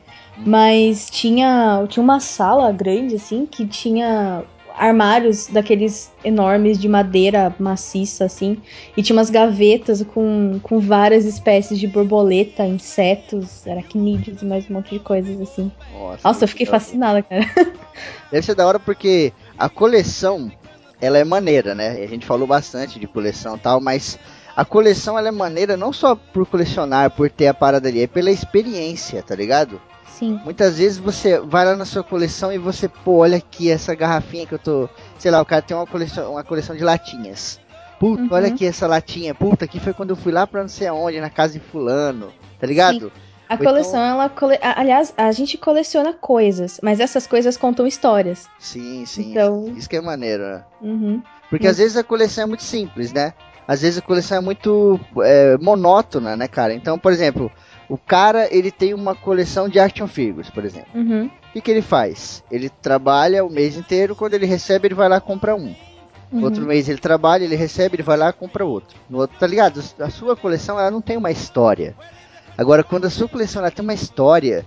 Mas 0.46 1.10
tinha, 1.10 1.86
tinha 1.88 2.04
uma 2.04 2.20
sala 2.20 2.72
grande, 2.72 3.16
assim, 3.16 3.46
que 3.46 3.66
tinha 3.66 4.44
armários 4.78 5.48
daqueles 5.48 6.12
enormes 6.24 6.80
de 6.80 6.88
madeira 6.88 7.54
maciça, 7.60 8.26
assim. 8.26 8.62
E 8.96 9.02
tinha 9.02 9.16
umas 9.18 9.30
gavetas 9.30 10.04
com, 10.04 10.60
com 10.62 10.80
várias 10.80 11.26
espécies 11.26 11.80
de 11.80 11.88
borboleta, 11.88 12.66
insetos, 12.66 13.68
aracnídeos 13.68 14.42
e 14.42 14.46
mais 14.46 14.70
um 14.70 14.76
monte 14.76 14.92
de 14.92 15.00
coisas, 15.00 15.42
assim. 15.42 15.72
Nossa, 15.94 16.28
Nossa 16.28 16.44
eu 16.44 16.48
fiquei 16.48 16.66
fascinada, 16.66 17.24
cara. 17.24 17.46
Deve 18.32 18.46
ser 18.46 18.56
da 18.56 18.68
hora 18.68 18.80
porque 18.80 19.34
a 19.58 19.68
coleção, 19.68 20.52
ela 21.02 21.18
é 21.18 21.24
maneira, 21.24 21.74
né? 21.74 22.04
A 22.04 22.08
gente 22.08 22.26
falou 22.26 22.48
bastante 22.48 23.00
de 23.00 23.08
coleção 23.08 23.56
e 23.56 23.60
tal, 23.60 23.82
mas 23.82 24.20
a 24.58 24.66
coleção 24.66 25.20
ela 25.20 25.28
é 25.28 25.32
maneira 25.32 25.78
não 25.78 25.94
só 25.94 26.16
por 26.16 26.44
colecionar, 26.48 27.12
por 27.12 27.30
ter 27.30 27.46
a 27.46 27.54
parada 27.54 27.88
ali, 27.88 28.02
é 28.02 28.08
pela 28.08 28.32
experiência, 28.32 29.22
tá 29.22 29.36
ligado? 29.36 29.80
Sim. 30.08 30.42
Muitas 30.44 30.80
vezes 30.80 30.98
você 30.98 31.40
vai 31.40 31.64
lá 31.64 31.76
na 31.76 31.86
sua 31.86 32.04
coleção 32.04 32.52
e 32.52 32.58
você, 32.58 32.90
pô, 32.90 33.18
olha 33.18 33.38
aqui 33.38 33.70
essa 33.70 33.94
garrafinha 33.94 34.48
que 34.48 34.56
eu 34.56 34.58
tô. 34.58 34.90
Sei 35.20 35.30
lá, 35.30 35.40
o 35.40 35.46
cara 35.46 35.62
tem 35.62 35.78
uma 35.78 35.86
coleção, 35.86 36.32
uma 36.32 36.44
coleção 36.44 36.76
de 36.76 36.84
latinhas. 36.84 37.60
Puta, 38.00 38.24
uhum. 38.24 38.30
olha 38.32 38.48
aqui 38.48 38.66
essa 38.66 38.88
latinha. 38.88 39.36
Puta, 39.36 39.66
aqui 39.66 39.80
foi 39.80 39.94
quando 39.94 40.10
eu 40.10 40.16
fui 40.16 40.32
lá 40.32 40.48
pra 40.48 40.62
não 40.62 40.68
sei 40.68 40.88
aonde, 40.88 41.22
na 41.22 41.30
casa 41.30 41.54
de 41.54 41.60
fulano. 41.60 42.34
Tá 42.60 42.66
ligado? 42.66 43.00
Sim. 43.00 43.12
A 43.48 43.54
Ou 43.54 43.60
coleção, 43.60 43.92
então... 43.92 44.02
ela. 44.02 44.30
Cole... 44.30 44.58
Aliás, 44.60 45.14
a 45.16 45.32
gente 45.34 45.56
coleciona 45.56 46.14
coisas, 46.14 46.80
mas 46.82 47.00
essas 47.00 47.28
coisas 47.28 47.56
contam 47.56 47.86
histórias. 47.86 48.48
Sim, 48.58 49.06
sim. 49.06 49.30
Então... 49.30 49.72
Isso 49.78 49.88
que 49.88 49.98
é 49.98 50.02
maneiro, 50.02 50.42
né? 50.42 50.64
Uhum. 50.82 51.22
Porque 51.48 51.66
uhum. 51.66 51.72
às 51.72 51.78
vezes 51.78 51.96
a 51.96 52.04
coleção 52.04 52.44
é 52.44 52.48
muito 52.48 52.64
simples, 52.64 53.14
né? 53.14 53.34
Às 53.68 53.82
vezes 53.82 54.00
a 54.00 54.02
coleção 54.02 54.38
é 54.38 54.42
muito 54.42 55.00
é, 55.22 55.58
monótona, 55.58 56.38
né, 56.38 56.48
cara? 56.48 56.74
Então, 56.74 56.98
por 56.98 57.12
exemplo, 57.12 57.52
o 57.90 57.98
cara, 57.98 58.48
ele 58.50 58.72
tem 58.72 58.94
uma 58.94 59.14
coleção 59.14 59.68
de 59.68 59.80
action 59.80 60.08
figures, 60.08 60.50
por 60.50 60.64
exemplo. 60.64 60.90
Uhum. 60.96 61.26
O 61.26 61.52
que, 61.54 61.62
que 61.62 61.72
ele 61.72 61.82
faz? 61.82 62.44
Ele 62.50 62.70
trabalha 62.70 63.44
o 63.44 63.50
mês 63.50 63.76
inteiro, 63.76 64.16
quando 64.16 64.34
ele 64.34 64.46
recebe, 64.46 64.88
ele 64.88 64.96
vai 64.96 65.10
lá 65.10 65.18
e 65.18 65.22
compra 65.22 65.56
um. 65.56 65.76
Uhum. 66.32 66.44
Outro 66.44 66.66
mês 66.66 66.90
ele 66.90 67.00
trabalha, 67.00 67.44
ele 67.44 67.56
recebe, 67.56 67.96
ele 67.96 68.04
vai 68.04 68.18
lá 68.18 68.34
compra 68.34 68.66
outro. 68.66 68.98
No 69.10 69.20
outro, 69.20 69.38
tá 69.40 69.48
ligado? 69.48 69.82
A 70.00 70.10
sua 70.10 70.36
coleção, 70.36 70.80
ela 70.80 70.92
não 70.92 71.02
tem 71.02 71.18
uma 71.18 71.32
história. 71.32 71.96
Agora, 72.58 72.84
quando 72.84 73.06
a 73.06 73.10
sua 73.10 73.28
coleção 73.28 73.62
ela 73.62 73.72
tem 73.72 73.84
uma 73.84 73.94
história, 73.94 74.66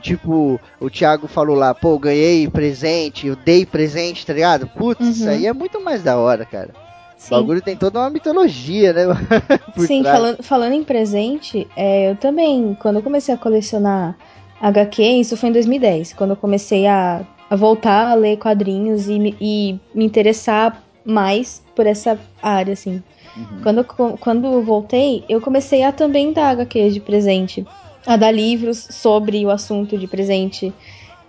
tipo, 0.00 0.60
o 0.78 0.90
Thiago 0.90 1.26
falou 1.26 1.56
lá, 1.56 1.74
pô, 1.74 1.98
ganhei 1.98 2.48
presente, 2.48 3.26
eu 3.26 3.36
dei 3.36 3.66
presente, 3.66 4.24
tá 4.24 4.32
ligado? 4.32 4.68
Putz, 4.68 5.00
uhum. 5.00 5.10
isso 5.10 5.28
aí 5.28 5.46
é 5.46 5.52
muito 5.52 5.80
mais 5.82 6.02
da 6.02 6.16
hora, 6.16 6.44
cara. 6.44 6.70
Sim. 7.20 7.34
O 7.34 7.38
bagulho 7.40 7.60
tem 7.60 7.76
toda 7.76 7.98
uma 7.98 8.08
mitologia, 8.08 8.94
né? 8.94 9.02
Sim, 9.86 10.02
falando, 10.02 10.42
falando 10.42 10.72
em 10.72 10.82
presente, 10.82 11.68
é, 11.76 12.10
eu 12.10 12.16
também, 12.16 12.74
quando 12.80 12.96
eu 12.96 13.02
comecei 13.02 13.34
a 13.34 13.36
colecionar 13.36 14.16
HQ, 14.58 15.02
isso 15.02 15.36
foi 15.36 15.50
em 15.50 15.52
2010, 15.52 16.14
quando 16.14 16.30
eu 16.30 16.36
comecei 16.36 16.86
a, 16.86 17.20
a 17.50 17.56
voltar 17.56 18.08
a 18.08 18.14
ler 18.14 18.38
quadrinhos 18.38 19.06
e, 19.06 19.36
e 19.38 19.78
me 19.94 20.06
interessar 20.06 20.82
mais 21.04 21.62
por 21.76 21.86
essa 21.86 22.18
área, 22.42 22.72
assim. 22.72 23.02
Uhum. 23.36 23.60
Quando, 23.62 23.84
quando 24.18 24.46
eu 24.46 24.62
voltei, 24.62 25.22
eu 25.28 25.42
comecei 25.42 25.82
a 25.82 25.92
também 25.92 26.32
dar 26.32 26.48
HQ 26.52 26.88
de 26.88 27.00
presente. 27.00 27.66
A 28.06 28.16
dar 28.16 28.32
livros 28.32 28.88
sobre 28.90 29.44
o 29.44 29.50
assunto 29.50 29.98
de 29.98 30.06
presente. 30.06 30.72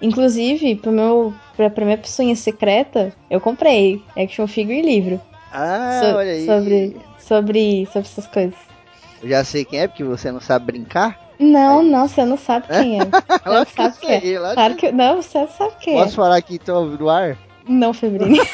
Inclusive, 0.01 0.74
pro 0.77 0.89
meu, 0.89 1.33
pra, 1.57 1.69
pra 1.69 1.83
minha 1.83 1.98
pessoa 1.98 2.33
secreta, 2.33 3.13
eu 3.29 3.41
comprei 3.41 4.01
action 4.15 4.48
figure 4.48 4.79
e 4.79 4.81
livro. 4.81 5.19
Ah, 5.51 6.01
so, 6.01 6.15
olha 6.17 6.31
aí. 6.31 6.46
Sobre, 6.46 6.98
sobre, 7.20 7.86
sobre 7.88 8.08
essas 8.08 8.27
coisas. 8.27 8.55
Eu 9.22 9.29
já 9.29 9.43
sei 9.43 9.65
quem 9.65 9.79
é, 9.79 9.88
porque 9.88 10.03
você 10.03 10.31
não 10.31 10.39
sabe 10.39 10.65
brincar? 10.67 11.20
Não, 11.39 11.79
aí. 11.79 11.89
não, 11.89 12.08
você 12.08 12.24
não 12.24 12.38
sabe 12.38 12.67
quem 12.67 13.01
é. 13.01 13.05
Não 13.46 13.65
sabe 13.65 13.98
quem 14.00 14.36
é. 14.36 14.53
Claro 14.53 14.75
que... 14.75 14.91
Não, 14.91 15.22
você 15.22 15.48
sabe 15.48 15.74
quem 15.79 15.93
Posso 15.93 16.03
é. 16.03 16.03
Posso 16.03 16.15
falar 16.15 16.38
aqui 16.38 16.55
então 16.55 16.86
no 16.86 17.10
ar? 17.10 17.38
Não, 17.67 17.93
Febrini. 17.93 18.39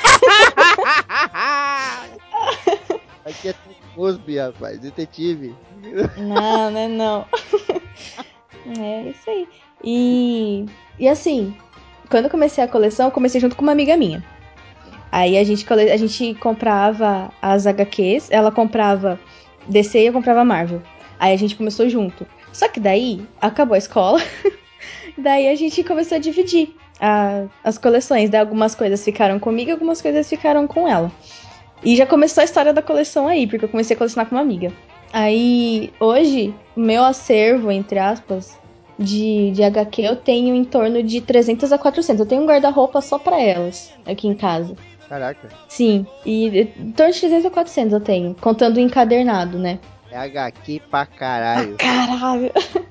aqui 3.25 3.49
é 3.49 3.55
Cosby, 3.95 4.37
rapaz, 4.37 4.79
detetive. 4.79 5.55
Não, 6.17 6.71
né, 6.71 6.87
não. 6.87 7.25
É 8.79 9.09
isso 9.09 9.29
aí. 9.29 9.47
E, 9.81 10.65
e 10.99 11.07
assim, 11.07 11.55
quando 12.09 12.25
eu 12.25 12.29
comecei 12.29 12.61
a 12.61 12.67
coleção, 12.67 13.05
eu 13.07 13.11
comecei 13.11 13.39
junto 13.39 13.55
com 13.55 13.61
uma 13.61 13.71
amiga 13.71 13.95
minha. 13.95 14.21
Aí 15.11 15.37
a 15.37 15.43
gente, 15.43 15.65
a 15.73 15.97
gente 15.97 16.33
comprava 16.35 17.31
as 17.41 17.65
HQs, 17.65 18.29
ela 18.31 18.51
comprava 18.51 19.19
DC 19.67 19.99
e 19.99 20.05
eu 20.07 20.13
comprava 20.13 20.43
Marvel. 20.43 20.81
Aí 21.19 21.33
a 21.33 21.37
gente 21.37 21.55
começou 21.55 21.89
junto. 21.89 22.27
Só 22.51 22.67
que 22.67 22.79
daí 22.79 23.21
acabou 23.41 23.75
a 23.75 23.77
escola. 23.77 24.21
daí 25.17 25.47
a 25.47 25.55
gente 25.55 25.83
começou 25.83 26.17
a 26.17 26.19
dividir 26.19 26.75
a, 26.99 27.45
as 27.63 27.77
coleções. 27.77 28.29
Daí 28.29 28.41
algumas 28.41 28.75
coisas 28.75 29.03
ficaram 29.03 29.39
comigo, 29.39 29.71
algumas 29.71 30.01
coisas 30.01 30.27
ficaram 30.27 30.67
com 30.67 30.87
ela. 30.87 31.11
E 31.83 31.95
já 31.95 32.05
começou 32.05 32.41
a 32.41 32.45
história 32.45 32.73
da 32.73 32.81
coleção 32.81 33.27
aí, 33.27 33.47
porque 33.47 33.65
eu 33.65 33.69
comecei 33.69 33.95
a 33.95 33.97
colecionar 33.97 34.27
com 34.27 34.35
uma 34.35 34.41
amiga. 34.41 34.71
Aí, 35.13 35.93
hoje, 35.99 36.53
o 36.75 36.79
meu 36.79 37.03
acervo, 37.03 37.71
entre 37.71 37.99
aspas, 37.99 38.57
de, 38.97 39.51
de 39.51 39.63
HQ 39.63 40.01
eu 40.01 40.15
tenho 40.15 40.55
em 40.55 40.63
torno 40.63 41.03
de 41.03 41.21
300 41.21 41.71
a 41.71 41.77
400. 41.77 42.19
Eu 42.19 42.25
tenho 42.25 42.41
um 42.41 42.45
guarda-roupa 42.45 43.01
só 43.01 43.17
pra 43.17 43.39
elas 43.39 43.93
aqui 44.05 44.27
em 44.27 44.33
casa. 44.33 44.75
Caraca. 45.07 45.49
Sim, 45.67 46.05
e 46.25 46.61
em 46.77 46.91
torno 46.91 47.13
de 47.13 47.19
300 47.19 47.45
a 47.45 47.49
400 47.49 47.93
eu 47.93 48.01
tenho, 48.01 48.35
contando 48.35 48.77
o 48.77 48.79
encadernado, 48.79 49.57
né? 49.57 49.79
É 50.11 50.17
HQ 50.17 50.81
pra 50.89 51.05
caralho. 51.05 51.77
Caralho! 51.77 52.51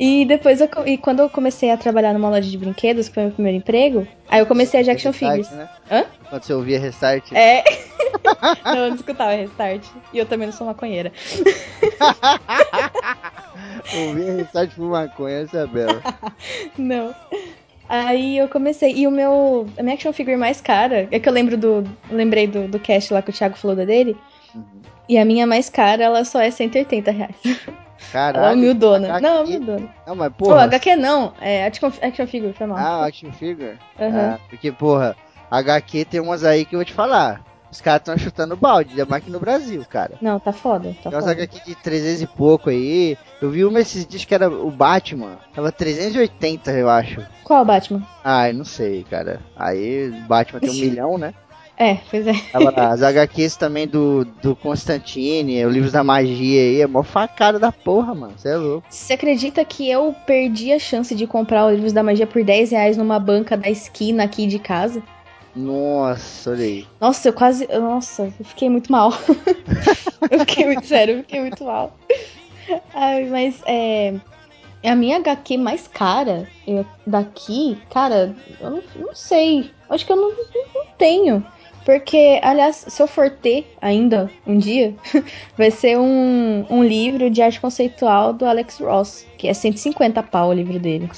E 0.00 0.24
depois, 0.24 0.60
eu, 0.60 0.68
e 0.86 0.96
quando 0.96 1.18
eu 1.20 1.28
comecei 1.28 1.72
a 1.72 1.76
trabalhar 1.76 2.12
numa 2.12 2.30
loja 2.30 2.48
de 2.48 2.56
brinquedos, 2.56 3.08
que 3.08 3.14
foi 3.14 3.24
meu 3.24 3.32
primeiro 3.32 3.58
emprego, 3.58 4.06
aí 4.28 4.38
eu 4.38 4.46
comecei 4.46 4.78
a 4.78 4.82
de 4.84 4.92
action 4.92 5.10
Restart, 5.10 5.32
figures. 5.32 5.50
Né? 5.50 5.68
Hã? 5.90 6.04
Quando 6.30 6.42
você 6.44 6.52
ouvia 6.52 6.78
Restart. 6.78 7.32
É. 7.32 7.64
não, 8.64 8.76
eu 8.78 8.88
não 8.90 8.94
escutava 8.94 9.32
Restart. 9.32 9.84
E 10.12 10.18
eu 10.18 10.24
também 10.24 10.46
não 10.46 10.52
sou 10.52 10.68
maconheira. 10.68 11.12
ouvia 14.06 14.36
Restart 14.36 14.70
por 14.76 14.88
maconha, 14.88 15.40
Isabela. 15.40 16.00
não. 16.78 17.12
Aí 17.88 18.36
eu 18.36 18.48
comecei. 18.48 18.92
E 18.94 19.06
o 19.06 19.10
meu. 19.10 19.66
A 19.78 19.82
minha 19.82 19.94
action 19.94 20.12
figure 20.12 20.36
mais 20.36 20.60
cara. 20.60 21.08
É 21.10 21.18
que 21.18 21.28
eu 21.28 21.32
lembro 21.32 21.56
do. 21.56 21.84
Lembrei 22.10 22.46
do, 22.46 22.68
do 22.68 22.78
cast 22.78 23.12
lá 23.12 23.22
que 23.22 23.30
o 23.30 23.32
Thiago 23.32 23.56
falou 23.56 23.76
da 23.76 23.84
dele. 23.84 24.16
Uhum. 24.54 24.82
E 25.08 25.16
a 25.16 25.24
minha 25.24 25.46
mais 25.46 25.70
cara, 25.70 26.04
ela 26.04 26.24
só 26.24 26.40
é 26.40 26.50
180 26.50 27.10
reais. 27.10 27.36
Caralho. 28.12 28.38
Ela 28.38 28.52
é 28.52 28.54
humildona. 28.54 29.08
HQ? 29.08 29.22
Não, 29.22 29.44
humildona. 29.44 29.94
Não, 30.06 30.14
mas 30.14 30.32
Pô, 30.34 30.46
porra. 30.46 30.64
HQ 30.64 30.96
não. 30.96 31.32
É 31.40 31.66
action, 31.66 31.90
action 32.02 32.26
figure, 32.26 32.52
foi 32.52 32.66
mal. 32.66 32.78
Ah, 32.78 33.06
action 33.06 33.32
figure? 33.32 33.78
Ah, 33.98 34.38
porque, 34.48 34.70
porra, 34.70 35.16
HQ 35.50 36.04
tem 36.04 36.20
umas 36.20 36.44
aí 36.44 36.64
que 36.64 36.74
eu 36.74 36.78
vou 36.78 36.84
te 36.84 36.92
falar. 36.92 37.42
Os 37.70 37.80
caras 37.80 38.00
estão 38.00 38.16
chutando 38.18 38.56
balde, 38.56 38.90
ainda 38.90 39.04
mais 39.06 39.22
aqui 39.22 39.30
no 39.30 39.40
Brasil, 39.40 39.84
cara. 39.88 40.14
Não, 40.20 40.40
tá 40.40 40.52
foda. 40.52 40.94
Tá 41.02 41.10
Tem 41.10 41.20
foda. 41.20 41.32
HQ 41.32 41.60
de 41.66 41.74
300 41.74 42.22
e 42.22 42.26
pouco 42.26 42.70
aí. 42.70 43.16
Eu 43.42 43.50
vi 43.50 43.64
uma 43.64 43.80
esses 43.80 44.06
dias 44.06 44.24
que 44.24 44.34
era 44.34 44.48
o 44.48 44.70
Batman. 44.70 45.38
Tava 45.54 45.70
380, 45.70 46.70
eu 46.72 46.88
acho. 46.88 47.24
Qual 47.44 47.64
Batman? 47.64 48.02
Ai, 48.24 48.52
não 48.52 48.64
sei, 48.64 49.04
cara. 49.08 49.40
Aí 49.56 50.08
o 50.08 50.26
Batman 50.26 50.60
tem 50.60 50.70
um 50.70 50.74
milhão, 50.80 51.18
né? 51.18 51.34
É, 51.80 51.98
pois 52.10 52.26
é. 52.26 52.32
Tava 52.50 52.70
as 52.90 53.02
HQs 53.02 53.56
também 53.56 53.86
do, 53.86 54.24
do 54.42 54.56
Constantine, 54.56 55.64
os 55.64 55.72
livros 55.72 55.92
da 55.92 56.02
magia 56.02 56.60
aí. 56.60 56.80
É 56.80 56.86
mó 56.86 57.04
facada 57.04 57.58
da 57.58 57.70
porra, 57.70 58.14
mano. 58.14 58.32
Você 58.36 58.48
é 58.48 58.56
louco. 58.56 58.86
Você 58.90 59.12
acredita 59.12 59.64
que 59.64 59.88
eu 59.88 60.12
perdi 60.26 60.72
a 60.72 60.78
chance 60.78 61.14
de 61.14 61.26
comprar 61.26 61.66
os 61.66 61.74
livros 61.74 61.92
da 61.92 62.02
magia 62.02 62.26
por 62.26 62.42
10 62.42 62.72
reais 62.72 62.96
numa 62.96 63.20
banca 63.20 63.56
da 63.56 63.70
esquina 63.70 64.24
aqui 64.24 64.46
de 64.46 64.58
casa? 64.58 65.00
Nossa, 65.58 66.50
olha 66.50 66.64
aí. 66.64 66.86
Nossa, 67.00 67.28
eu 67.28 67.32
quase. 67.32 67.66
Nossa, 67.66 68.32
eu 68.38 68.44
fiquei 68.44 68.68
muito 68.70 68.90
mal. 68.92 69.10
eu 70.30 70.38
fiquei 70.40 70.66
muito 70.66 70.86
sério, 70.86 71.14
eu 71.16 71.22
fiquei 71.22 71.40
muito 71.40 71.64
mal. 71.64 71.96
Ai, 72.94 73.24
mas 73.26 73.60
é. 73.66 74.14
A 74.84 74.94
minha 74.94 75.16
HQ 75.16 75.56
mais 75.56 75.88
cara 75.88 76.46
eu- 76.66 76.86
daqui, 77.04 77.76
cara, 77.90 78.34
eu 78.60 78.70
não, 78.70 78.82
não 78.96 79.14
sei. 79.14 79.70
Acho 79.90 80.06
que 80.06 80.12
eu 80.12 80.16
não, 80.16 80.28
não- 80.30 80.36
não 80.74 80.84
tenho. 80.96 81.44
Porque, 81.84 82.38
aliás, 82.42 82.84
se 82.86 83.02
eu 83.02 83.06
for 83.06 83.30
ter 83.30 83.74
ainda 83.80 84.30
um 84.46 84.58
dia, 84.58 84.94
vai 85.56 85.70
ser 85.70 85.98
um, 85.98 86.64
um 86.68 86.84
livro 86.84 87.30
de 87.30 87.40
arte 87.40 87.58
conceitual 87.60 88.32
do 88.34 88.44
Alex 88.44 88.78
Ross, 88.78 89.26
que 89.38 89.48
é 89.48 89.54
150 89.54 90.22
pau 90.22 90.50
o 90.50 90.52
livro 90.52 90.78
dele. 90.78 91.08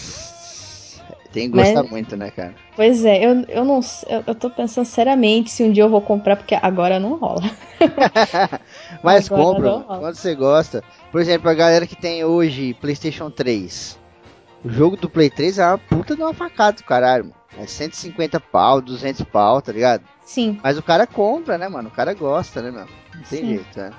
Tem 1.32 1.50
que 1.50 1.56
gostar 1.56 1.82
Mas- 1.82 1.90
muito, 1.90 2.16
né, 2.16 2.30
cara? 2.30 2.54
Pois 2.80 3.04
é, 3.04 3.22
eu, 3.22 3.44
eu 3.46 3.62
não 3.62 3.80
eu, 4.08 4.25
eu 4.28 4.34
tô 4.34 4.49
pensando 4.49 4.87
seriamente 4.87 5.50
se 5.50 5.62
um 5.62 5.70
dia 5.70 5.82
eu 5.82 5.90
vou 5.90 6.00
comprar, 6.00 6.34
porque 6.34 6.54
agora 6.54 6.99
não 6.99 7.14
rola. 7.18 7.42
Mas 9.04 9.30
Agora 9.30 9.44
compra, 9.44 9.70
mano, 9.72 10.00
quando 10.00 10.14
você 10.14 10.34
gosta. 10.34 10.82
Por 11.12 11.20
exemplo, 11.20 11.50
a 11.50 11.52
galera 11.52 11.87
que 11.87 11.94
tem 11.94 12.25
hoje 12.25 12.72
PlayStation 12.80 13.28
3. 13.28 13.99
O 14.64 14.70
jogo 14.70 14.96
do 14.96 15.10
Play 15.10 15.28
3 15.28 15.58
é 15.58 15.66
uma 15.66 15.76
puta 15.76 16.16
de 16.16 16.22
uma 16.22 16.32
facada 16.32 16.78
do 16.78 16.84
caralho, 16.84 17.25
mano. 17.25 17.37
É 17.58 17.66
150 17.66 18.40
pau, 18.40 18.80
200 18.80 19.25
pau, 19.25 19.60
tá 19.60 19.72
ligado? 19.72 20.02
Sim, 20.25 20.58
Mas 20.64 20.78
o 20.78 20.82
cara 20.82 21.06
compra, 21.06 21.58
né, 21.58 21.68
mano? 21.68 21.88
O 21.90 21.92
cara 21.92 22.14
gosta, 22.14 22.62
né, 22.62 22.70
meu? 22.70 22.87
Não 23.14 23.22
tem 23.25 23.40
Sim. 23.40 23.46
jeito, 23.46 23.78
né? 23.78 23.90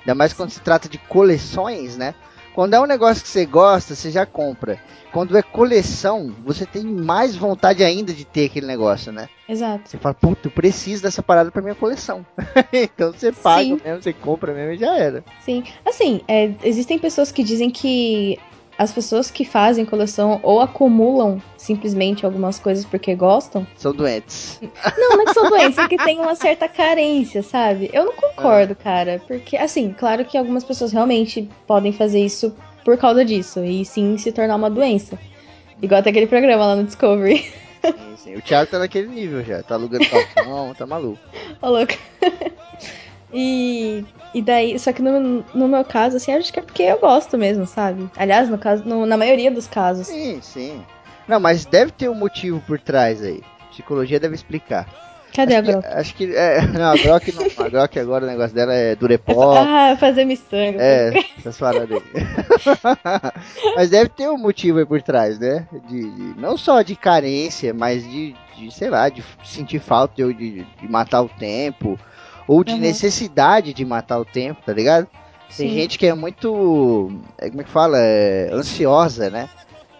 Ainda 0.00 0.14
mais 0.14 0.34
quando 0.34 0.50
se 0.50 0.60
trata 0.60 0.90
de 0.90 0.98
coleções, 0.98 1.96
né? 1.96 2.14
Quando 2.56 2.72
é 2.72 2.80
um 2.80 2.86
negócio 2.86 3.22
que 3.22 3.28
você 3.28 3.44
gosta, 3.44 3.94
você 3.94 4.10
já 4.10 4.24
compra. 4.24 4.80
Quando 5.12 5.36
é 5.36 5.42
coleção, 5.42 6.34
você 6.42 6.64
tem 6.64 6.82
mais 6.82 7.36
vontade 7.36 7.84
ainda 7.84 8.14
de 8.14 8.24
ter 8.24 8.46
aquele 8.46 8.66
negócio, 8.66 9.12
né? 9.12 9.28
exato. 9.46 9.90
Você 9.90 9.98
fala, 9.98 10.14
puta, 10.14 10.48
eu 10.48 10.50
preciso 10.50 11.02
dessa 11.02 11.22
parada 11.22 11.50
pra 11.50 11.60
minha 11.60 11.74
coleção. 11.74 12.24
então 12.72 13.12
você 13.12 13.30
paga 13.30 13.62
Sim. 13.62 13.80
mesmo, 13.84 14.02
você 14.02 14.12
compra 14.14 14.54
mesmo 14.54 14.72
e 14.72 14.78
já 14.78 14.96
era. 14.96 15.22
Sim. 15.44 15.64
Assim, 15.84 16.22
é, 16.26 16.50
existem 16.64 16.98
pessoas 16.98 17.30
que 17.30 17.44
dizem 17.44 17.70
que 17.70 18.38
as 18.78 18.92
pessoas 18.92 19.30
que 19.30 19.44
fazem 19.44 19.84
coleção 19.84 20.38
ou 20.42 20.60
acumulam 20.60 21.40
simplesmente 21.56 22.26
algumas 22.26 22.58
coisas 22.58 22.84
porque 22.84 23.14
gostam. 23.14 23.66
São 23.76 23.92
doentes. 23.92 24.60
Não, 24.98 25.16
não 25.16 25.22
é 25.22 25.24
que 25.24 25.34
são 25.34 25.48
doentes, 25.48 25.78
é 25.78 25.88
que 25.88 25.96
tem 25.96 26.20
uma 26.20 26.34
certa 26.34 26.68
carência, 26.68 27.42
sabe? 27.42 27.90
Eu 27.92 28.04
não 28.04 28.12
concordo, 28.12 28.74
cara. 28.74 29.20
Porque, 29.26 29.56
assim, 29.56 29.94
claro 29.96 30.24
que 30.24 30.36
algumas 30.36 30.64
pessoas 30.64 30.92
realmente 30.92 31.48
podem 31.66 31.92
fazer 31.92 32.20
isso 32.20 32.54
por 32.84 32.96
causa 32.98 33.24
disso. 33.24 33.64
E 33.64 33.84
sim 33.84 34.16
se 34.18 34.30
tornar 34.30 34.56
uma 34.56 34.70
doença. 34.70 35.18
Igual 35.80 36.00
até 36.00 36.10
aquele 36.10 36.26
programa 36.26 36.66
lá 36.66 36.76
no 36.76 36.84
Discovery. 36.84 37.50
Sim, 37.82 38.16
sim. 38.16 38.34
O 38.36 38.42
Thiago 38.42 38.70
tá 38.70 38.78
naquele 38.78 39.08
nível 39.08 39.42
já. 39.44 39.62
Tá 39.62 39.74
alugando 39.74 40.04
calção, 40.10 40.74
tá 40.74 40.86
maluco. 40.86 41.20
Ô, 41.62 41.68
louco. 41.68 41.94
E, 43.38 44.04
e 44.34 44.40
daí, 44.40 44.78
só 44.78 44.92
que 44.92 45.02
no, 45.02 45.44
no 45.54 45.68
meu 45.68 45.84
caso, 45.84 46.16
assim, 46.16 46.32
acho 46.32 46.52
que 46.52 46.58
é 46.58 46.62
porque 46.62 46.82
eu 46.82 46.98
gosto 46.98 47.36
mesmo, 47.36 47.66
sabe? 47.66 48.08
Aliás, 48.16 48.48
no 48.48 48.56
caso, 48.58 48.82
no- 48.86 49.04
na 49.04 49.16
maioria 49.16 49.50
dos 49.50 49.66
casos. 49.66 50.06
Sim, 50.06 50.40
sim. 50.40 50.82
Não, 51.28 51.38
mas 51.38 51.64
deve 51.64 51.90
ter 51.92 52.08
um 52.08 52.14
motivo 52.14 52.60
por 52.66 52.78
trás 52.80 53.22
aí. 53.22 53.42
Psicologia 53.70 54.18
deve 54.18 54.34
explicar. 54.34 54.88
Cadê 55.34 55.54
a 55.54 55.58
acho, 55.58 55.66
que, 55.66 55.72
Grok? 55.72 55.86
acho 55.86 56.14
que. 56.14 56.34
É, 56.34 56.62
não, 56.72 56.86
a 56.92 56.96
Grok 56.96 57.32
não. 57.32 57.42
A 57.64 57.68
Grok 57.68 57.98
agora 57.98 58.24
o 58.24 58.28
negócio 58.28 58.54
dela 58.54 58.72
é 58.72 58.94
Durepó. 58.96 59.52
Ah, 59.68 59.96
fazer 59.98 60.24
miçanga. 60.24 60.78
É, 60.80 61.12
essas 61.38 61.58
paradas 61.58 61.90
aí. 61.90 62.02
mas 63.76 63.90
deve 63.90 64.08
ter 64.10 64.28
um 64.30 64.38
motivo 64.38 64.78
aí 64.78 64.86
por 64.86 65.02
trás, 65.02 65.38
né? 65.38 65.66
De, 65.88 66.10
de- 66.10 66.40
não 66.40 66.56
só 66.56 66.80
de 66.82 66.96
carência, 66.96 67.74
mas 67.74 68.02
de, 68.02 68.34
de, 68.56 68.70
sei 68.72 68.88
lá, 68.88 69.08
de 69.08 69.22
sentir 69.44 69.80
falta 69.80 70.14
de, 70.24 70.32
de, 70.32 70.62
de 70.64 70.88
matar 70.88 71.22
o 71.22 71.28
tempo. 71.28 71.98
Ou 72.48 72.62
de 72.62 72.72
Uhum. 72.72 72.78
necessidade 72.78 73.72
de 73.74 73.84
matar 73.84 74.18
o 74.18 74.24
tempo, 74.24 74.60
tá 74.64 74.72
ligado? 74.72 75.06
Tem 75.56 75.68
Sim. 75.68 75.74
gente 75.74 75.98
que 75.98 76.06
é 76.06 76.14
muito. 76.14 77.10
é, 77.38 77.48
Como 77.48 77.60
é 77.60 77.64
que 77.64 77.70
fala? 77.70 77.98
É, 77.98 78.50
ansiosa, 78.52 79.30
né? 79.30 79.48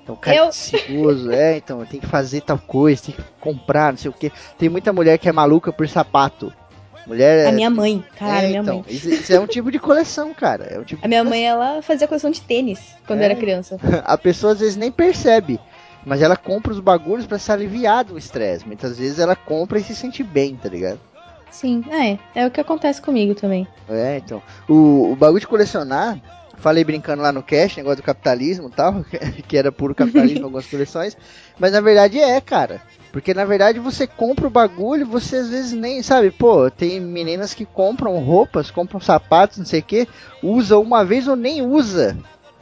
Então, 0.03 0.15
cara 0.17 0.37
Eu- 0.37 0.45
é 0.45 0.49
ansioso, 0.49 1.33
é, 1.33 1.57
então 1.57 1.85
tem 1.85 1.99
que 2.01 2.07
fazer 2.07 2.41
tal 2.43 2.59
coisa, 2.59 3.03
tem 3.03 3.15
que 3.15 3.23
comprar, 3.41 3.93
não 3.93 3.99
sei 3.99 4.11
o 4.11 4.15
que. 4.15 4.31
Tem 4.59 4.69
muita 4.69 4.93
mulher 4.93 5.19
que 5.19 5.29
é 5.29 5.33
maluca 5.33 5.73
por 5.73 5.89
sapato. 5.89 6.53
Mulher 7.07 7.47
A 7.47 7.51
é- 7.51 7.53
minha 7.53 7.71
mãe, 7.71 8.05
cara, 8.19 8.43
é, 8.43 8.49
minha 8.49 8.61
então, 8.63 8.75
mãe. 8.77 8.85
Isso, 8.89 9.09
isso 9.09 9.33
é 9.33 9.39
um 9.41 9.47
tipo 9.47 9.71
de 9.71 9.79
coleção, 9.79 10.35
cara. 10.35 10.65
É 10.65 10.79
um 10.79 10.85
tipo 10.85 11.05
A 11.05 11.09
minha 11.09 11.23
mãe, 11.25 11.45
ela 11.45 11.81
fazia 11.83 12.07
coleção 12.09 12.31
de 12.31 12.41
tênis 12.41 12.81
quando 13.07 13.21
É? 13.21 13.25
era 13.27 13.35
criança. 13.37 13.77
a 14.05 14.19
pessoa 14.19 14.53
às 14.53 14.61
vezes 14.61 14.77
nem 14.77 14.91
percebe, 14.91 15.61
mas 16.05 16.21
ela 16.21 16.37
compra 16.37 16.73
os 16.73 16.81
bagulhos 16.81 17.27
pra 17.27 17.39
se 17.39 17.51
aliviar 17.51 18.05
do 18.05 18.19
estresse. 18.19 18.67
Muitas 18.67 18.99
vezes 18.99 19.19
ela 19.21 19.37
compra 19.37 19.79
e 19.79 19.85
se 19.85 19.95
sente 19.95 20.23
bem, 20.25 20.57
tá 20.57 20.69
ligado? 20.69 20.99
Sim, 21.51 21.85
é, 21.91 22.19
é 22.35 22.47
o 22.47 22.51
que 22.51 22.61
acontece 22.61 23.01
comigo 23.01 23.35
também. 23.35 23.67
É, 23.89 24.19
então. 24.19 24.43
O, 24.69 25.13
o 25.13 25.17
bagulho 25.17 25.41
de 25.41 25.47
colecionar, 25.47 26.21
falei 26.57 26.85
brincando 26.85 27.23
lá 27.23 27.33
no 27.33 27.43
cast, 27.43 27.77
negócio 27.77 27.99
do 27.99 28.03
capitalismo 28.03 28.69
e 28.69 28.73
tal, 28.73 29.05
que 29.47 29.57
era 29.57 29.73
puro 29.73 29.95
capitalismo 29.95 30.45
algumas 30.47 30.67
coleções, 30.67 31.17
mas 31.59 31.73
na 31.73 31.81
verdade 31.81 32.19
é, 32.19 32.41
cara. 32.41 32.83
Porque 33.13 33.33
na 33.33 33.45
verdade 33.47 33.79
você 33.79 34.07
compra 34.07 34.47
o 34.47 34.51
bagulho, 34.51 35.07
você 35.07 35.37
às 35.37 35.49
vezes 35.49 35.73
nem, 35.73 36.03
sabe, 36.03 36.31
pô, 36.31 36.71
tem 36.71 37.01
meninas 37.01 37.55
que 37.55 37.65
compram 37.65 38.19
roupas, 38.19 38.71
compram 38.71 39.01
sapatos, 39.01 39.59
não 39.59 39.65
sei 39.65 39.81
o 39.81 39.85
que, 39.85 40.09
usa 40.43 40.79
uma 40.79 41.05
vez 41.05 41.27
ou 41.27 41.37
nem 41.37 41.63
usa. 41.63 42.17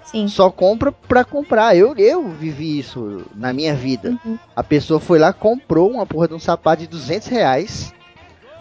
Sim. 0.04 0.28
Só 0.28 0.50
compra 0.50 0.92
pra 0.92 1.24
comprar. 1.24 1.76
Eu, 1.76 1.96
eu 1.96 2.28
vivi 2.28 2.78
isso 2.78 3.22
na 3.34 3.52
minha 3.52 3.74
vida. 3.74 4.16
Uhum. 4.24 4.38
A 4.54 4.62
pessoa 4.62 5.00
foi 5.00 5.18
lá, 5.18 5.32
comprou 5.32 5.90
uma 5.90 6.06
porra 6.06 6.28
de 6.28 6.34
um 6.34 6.38
sapato 6.38 6.82
de 6.82 6.88
200 6.88 7.26
reais, 7.28 7.92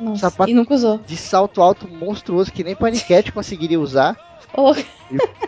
Nossa, 0.04 0.30
Sapato- 0.30 0.50
e 0.50 0.54
nunca 0.54 0.74
usou. 0.74 0.98
de 1.00 1.16
salto 1.18 1.62
alto 1.62 1.88
monstruoso 1.88 2.52
que 2.52 2.64
nem 2.64 2.76
paniquete 2.76 3.32
conseguiria 3.32 3.80
usar. 3.80 4.18
Louco. 4.56 4.82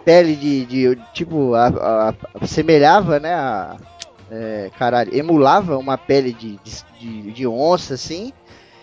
Pele 0.04 0.36
de, 0.36 0.66
de 0.66 1.00
tipo, 1.14 1.54
a, 1.54 1.68
a- 1.68 2.10
a- 2.42 2.48
semelhava, 2.48 3.20
né, 3.20 3.34
a, 3.34 3.76
é, 4.32 4.72
caralho, 4.78 5.16
emulava 5.16 5.78
uma 5.78 5.98
pele 5.98 6.32
de, 6.34 6.58
de, 6.64 6.84
de- 7.00 7.32
de 7.32 7.48
onça, 7.48 7.94
assim, 7.96 8.32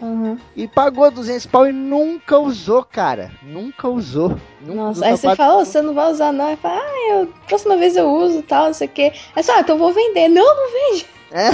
Uhum. 0.00 0.36
e 0.56 0.66
pagou 0.66 1.08
200 1.12 1.46
pau 1.46 1.64
e 1.66 1.72
nunca 1.72 2.36
usou, 2.36 2.82
cara. 2.84 3.30
Nunca 3.40 3.88
usou. 3.88 4.30
Nunca 4.60 4.74
Nossa, 4.74 5.06
aí 5.06 5.16
você 5.16 5.36
fala, 5.36 5.58
"Ô, 5.58 5.64
você 5.64 5.80
não 5.80 5.94
vai 5.94 6.10
usar 6.10 6.32
não. 6.32 6.46
Aí 6.46 6.56
fala, 6.56 6.80
ah, 6.80 7.10
eu, 7.12 7.32
próxima 7.46 7.76
vez 7.76 7.96
eu 7.96 8.10
uso 8.12 8.42
tal, 8.42 8.66
não 8.66 8.74
sei 8.74 8.88
o 8.88 8.90
quê. 8.90 9.12
Aí 9.36 9.42
só, 9.44 9.52
ah, 9.56 9.60
então 9.60 9.76
eu 9.76 9.78
vou 9.78 9.92
vender. 9.92 10.28
Não, 10.28 10.44
não 10.44 10.72
vende. 10.72 11.06
É, 11.30 11.48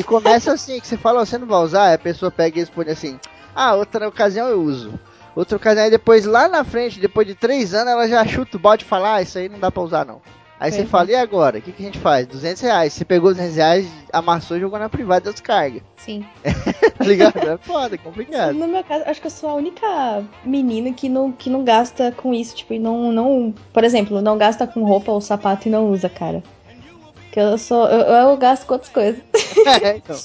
e 0.00 0.02
começa 0.02 0.50
assim, 0.52 0.80
que 0.80 0.86
você 0.86 0.96
fala, 0.96 1.20
"Ó, 1.20 1.24
você 1.26 1.36
não 1.36 1.46
vai 1.46 1.60
usar, 1.62 1.84
aí 1.88 1.94
a 1.94 1.98
pessoa 1.98 2.30
pega 2.32 2.56
e 2.56 2.60
responde 2.60 2.90
assim, 2.90 3.20
ah, 3.54 3.74
outra 3.74 4.08
ocasião 4.08 4.48
eu 4.48 4.60
uso. 4.62 4.92
Outra 5.34 5.56
ocasião, 5.56 5.84
aí 5.84 5.90
depois 5.90 6.24
lá 6.24 6.48
na 6.48 6.64
frente, 6.64 6.98
depois 7.00 7.26
de 7.26 7.34
três 7.34 7.72
anos, 7.72 7.92
ela 7.92 8.08
já 8.08 8.24
chuta 8.26 8.56
o 8.56 8.60
balde 8.60 8.84
e 8.84 8.88
fala, 8.88 9.14
ah, 9.14 9.22
isso 9.22 9.38
aí 9.38 9.48
não 9.48 9.58
dá 9.58 9.70
pra 9.70 9.82
usar 9.82 10.04
não. 10.04 10.20
Aí 10.58 10.70
você 10.70 10.84
fala, 10.84 11.10
e 11.10 11.14
agora? 11.14 11.56
O 11.58 11.62
que, 11.62 11.72
que 11.72 11.82
a 11.82 11.86
gente 11.86 11.98
faz? 11.98 12.26
200 12.26 12.60
reais. 12.60 12.92
Você 12.92 13.02
pegou 13.02 13.30
200 13.30 13.56
reais, 13.56 13.86
amassou 14.12 14.58
e 14.58 14.60
jogou 14.60 14.78
na 14.78 14.90
privada 14.90 15.30
e 15.30 15.32
descarga. 15.32 15.80
Sim. 15.96 16.24
Tá 17.00 17.06
ligado? 17.06 17.38
É 17.38 17.56
foda, 17.56 17.94
é 17.94 17.98
complicado. 17.98 18.52
No 18.52 18.68
meu 18.68 18.84
caso, 18.84 19.04
acho 19.06 19.22
que 19.22 19.26
eu 19.26 19.30
sou 19.30 19.48
a 19.48 19.54
única 19.54 20.22
menina 20.44 20.92
que 20.92 21.08
não, 21.08 21.32
que 21.32 21.48
não 21.48 21.64
gasta 21.64 22.12
com 22.12 22.34
isso, 22.34 22.54
tipo, 22.54 22.74
e 22.74 22.78
não, 22.78 23.10
não. 23.10 23.54
Por 23.72 23.84
exemplo, 23.84 24.20
não 24.20 24.36
gasta 24.36 24.66
com 24.66 24.84
roupa 24.84 25.10
ou 25.10 25.20
sapato 25.22 25.66
e 25.66 25.70
não 25.70 25.90
usa, 25.90 26.10
cara. 26.10 26.42
Que 27.32 27.40
eu 27.40 27.56
sou. 27.56 27.86
Eu, 27.88 28.00
eu 28.30 28.36
gasto 28.36 28.66
com 28.66 28.74
outras 28.74 28.92
coisas. 28.92 29.22
É, 29.82 29.96
então. 29.96 30.16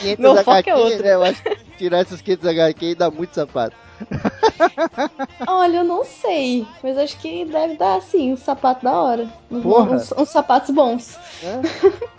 500 0.00 0.18
Meu 0.18 0.36
foco 0.44 0.68
é 0.68 0.74
outro. 0.74 1.02
né? 1.02 1.14
Eu 1.14 1.22
acho 1.22 1.42
que 1.42 1.56
tirar 1.80 2.00
essas 2.00 2.20
500 2.20 2.46
HQ 2.46 2.84
e 2.90 2.94
dá 2.94 3.10
muito 3.10 3.34
sapato. 3.34 3.74
Olha, 5.46 5.78
eu 5.78 5.84
não 5.84 6.04
sei. 6.04 6.66
Mas 6.82 6.96
acho 6.98 7.18
que 7.18 7.44
deve 7.46 7.76
dar, 7.76 8.00
sim, 8.02 8.32
um 8.32 8.36
sapato 8.36 8.84
da 8.84 8.92
hora. 8.92 9.28
Uns, 9.50 9.62
Porra. 9.62 9.92
uns- 9.96 10.12
uns 10.12 10.28
sapatos 10.28 10.70
bons. 10.74 11.18
Né? 11.42 11.62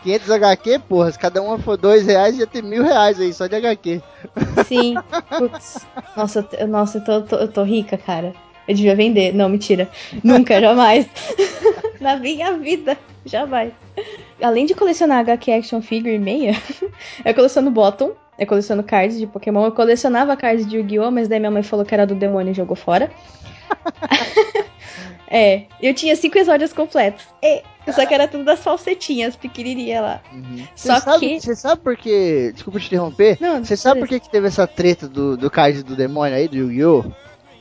500 0.03 0.31
HQ, 0.31 0.79
porra, 0.89 1.11
se 1.11 1.19
cada 1.19 1.41
uma 1.41 1.59
for 1.59 1.77
2 1.77 2.05
reais, 2.07 2.37
ia 2.37 2.47
ter 2.47 2.63
mil 2.63 2.83
reais 2.83 3.19
aí, 3.19 3.31
só 3.33 3.45
de 3.47 3.55
HQ. 3.55 4.01
Sim. 4.67 4.95
Putz. 5.37 5.85
Nossa, 6.17 6.47
nossa, 6.67 6.97
eu 6.97 7.03
tô, 7.03 7.21
tô- 7.21 7.35
eu 7.37 7.47
tô 7.47 7.63
rica, 7.63 7.97
cara. 7.97 8.33
Eu 8.67 8.75
devia 8.75 8.95
vender. 8.95 9.33
Não, 9.33 9.47
mentira. 9.49 9.89
Nunca, 10.23 10.59
jamais. 10.61 11.07
Na 11.99 12.15
minha 12.15 12.53
vida, 12.57 12.97
jamais. 13.25 13.73
Além 14.41 14.65
de 14.65 14.73
colecionar 14.73 15.19
HQ 15.19 15.51
Action 15.51 15.81
Figure 15.81 16.15
e 16.15 16.19
meia, 16.19 16.55
eu 17.23 17.33
coleciono 17.35 17.69
bottom, 17.69 18.11
eu 18.41 18.47
coleciono 18.47 18.81
cards 18.83 19.19
de 19.19 19.27
Pokémon, 19.27 19.65
eu 19.65 19.71
colecionava 19.71 20.35
cards 20.35 20.65
de 20.67 20.77
Yu-Gi-Oh!, 20.77 21.11
mas 21.11 21.27
daí 21.27 21.39
minha 21.39 21.51
mãe 21.51 21.61
falou 21.61 21.85
que 21.85 21.93
era 21.93 22.07
do 22.07 22.15
demônio 22.15 22.51
e 22.51 22.55
jogou 22.55 22.75
fora. 22.75 23.11
é, 25.29 25.63
eu 25.81 25.93
tinha 25.93 26.15
cinco 26.15 26.37
exódios 26.39 26.73
completos. 26.73 27.23
E, 27.41 27.61
só 27.91 28.05
que 28.05 28.13
era 28.13 28.27
tudo 28.27 28.43
das 28.43 28.59
falsetinhas, 28.59 29.35
pequenininha 29.35 30.01
lá. 30.01 30.21
Só 30.75 30.95
Você 30.95 31.01
sabe, 31.01 31.19
que- 31.27 31.39
Você 31.41 31.55
sabe 31.55 31.81
por 31.81 31.95
que. 31.95 32.51
Desculpa 32.53 32.79
te 32.79 32.87
interromper. 32.87 33.37
Você 33.63 33.77
sabe 33.77 33.99
por 33.99 34.09
que, 34.09 34.19
que 34.19 34.29
teve 34.29 34.47
essa 34.47 34.65
treta 34.65 35.07
do, 35.07 35.37
do 35.37 35.49
card 35.49 35.83
do 35.83 35.95
demônio 35.95 36.35
aí, 36.35 36.47
do 36.47 36.55
Yu-Gi-Oh? 36.57 37.05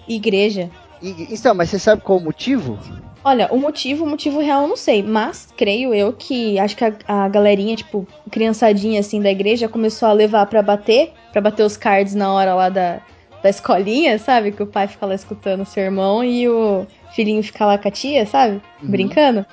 Igreja. 0.08 0.70
E- 1.02 1.28
Então, 1.30 1.54
mas 1.54 1.70
você 1.70 1.78
sabe 1.78 2.02
qual 2.02 2.18
o 2.18 2.22
motivo? 2.24 2.78
Olha, 3.22 3.48
o 3.52 3.58
motivo, 3.58 4.04
o 4.04 4.08
motivo 4.08 4.40
real 4.40 4.62
eu 4.62 4.68
não 4.68 4.76
sei, 4.76 5.02
mas 5.02 5.48
creio 5.56 5.92
eu 5.92 6.12
que 6.12 6.58
acho 6.58 6.74
que 6.74 6.84
a, 6.84 6.92
a 7.06 7.28
galerinha, 7.28 7.76
tipo, 7.76 8.06
criançadinha 8.30 9.00
assim 9.00 9.20
da 9.20 9.30
igreja 9.30 9.68
começou 9.68 10.08
a 10.08 10.12
levar 10.12 10.46
pra 10.46 10.62
bater, 10.62 11.12
pra 11.30 11.40
bater 11.42 11.62
os 11.64 11.76
cards 11.76 12.14
na 12.14 12.32
hora 12.32 12.54
lá 12.54 12.70
da, 12.70 13.00
da 13.42 13.50
escolinha, 13.50 14.18
sabe? 14.18 14.52
Que 14.52 14.62
o 14.62 14.66
pai 14.66 14.88
fica 14.88 15.04
lá 15.04 15.14
escutando 15.14 15.60
o 15.62 15.66
sermão 15.66 16.24
e 16.24 16.48
o 16.48 16.86
filhinho 17.14 17.42
fica 17.42 17.66
lá 17.66 17.76
com 17.76 17.88
a 17.88 17.90
tia, 17.90 18.24
sabe? 18.24 18.54
Uhum. 18.82 18.90
Brincando. 18.90 19.44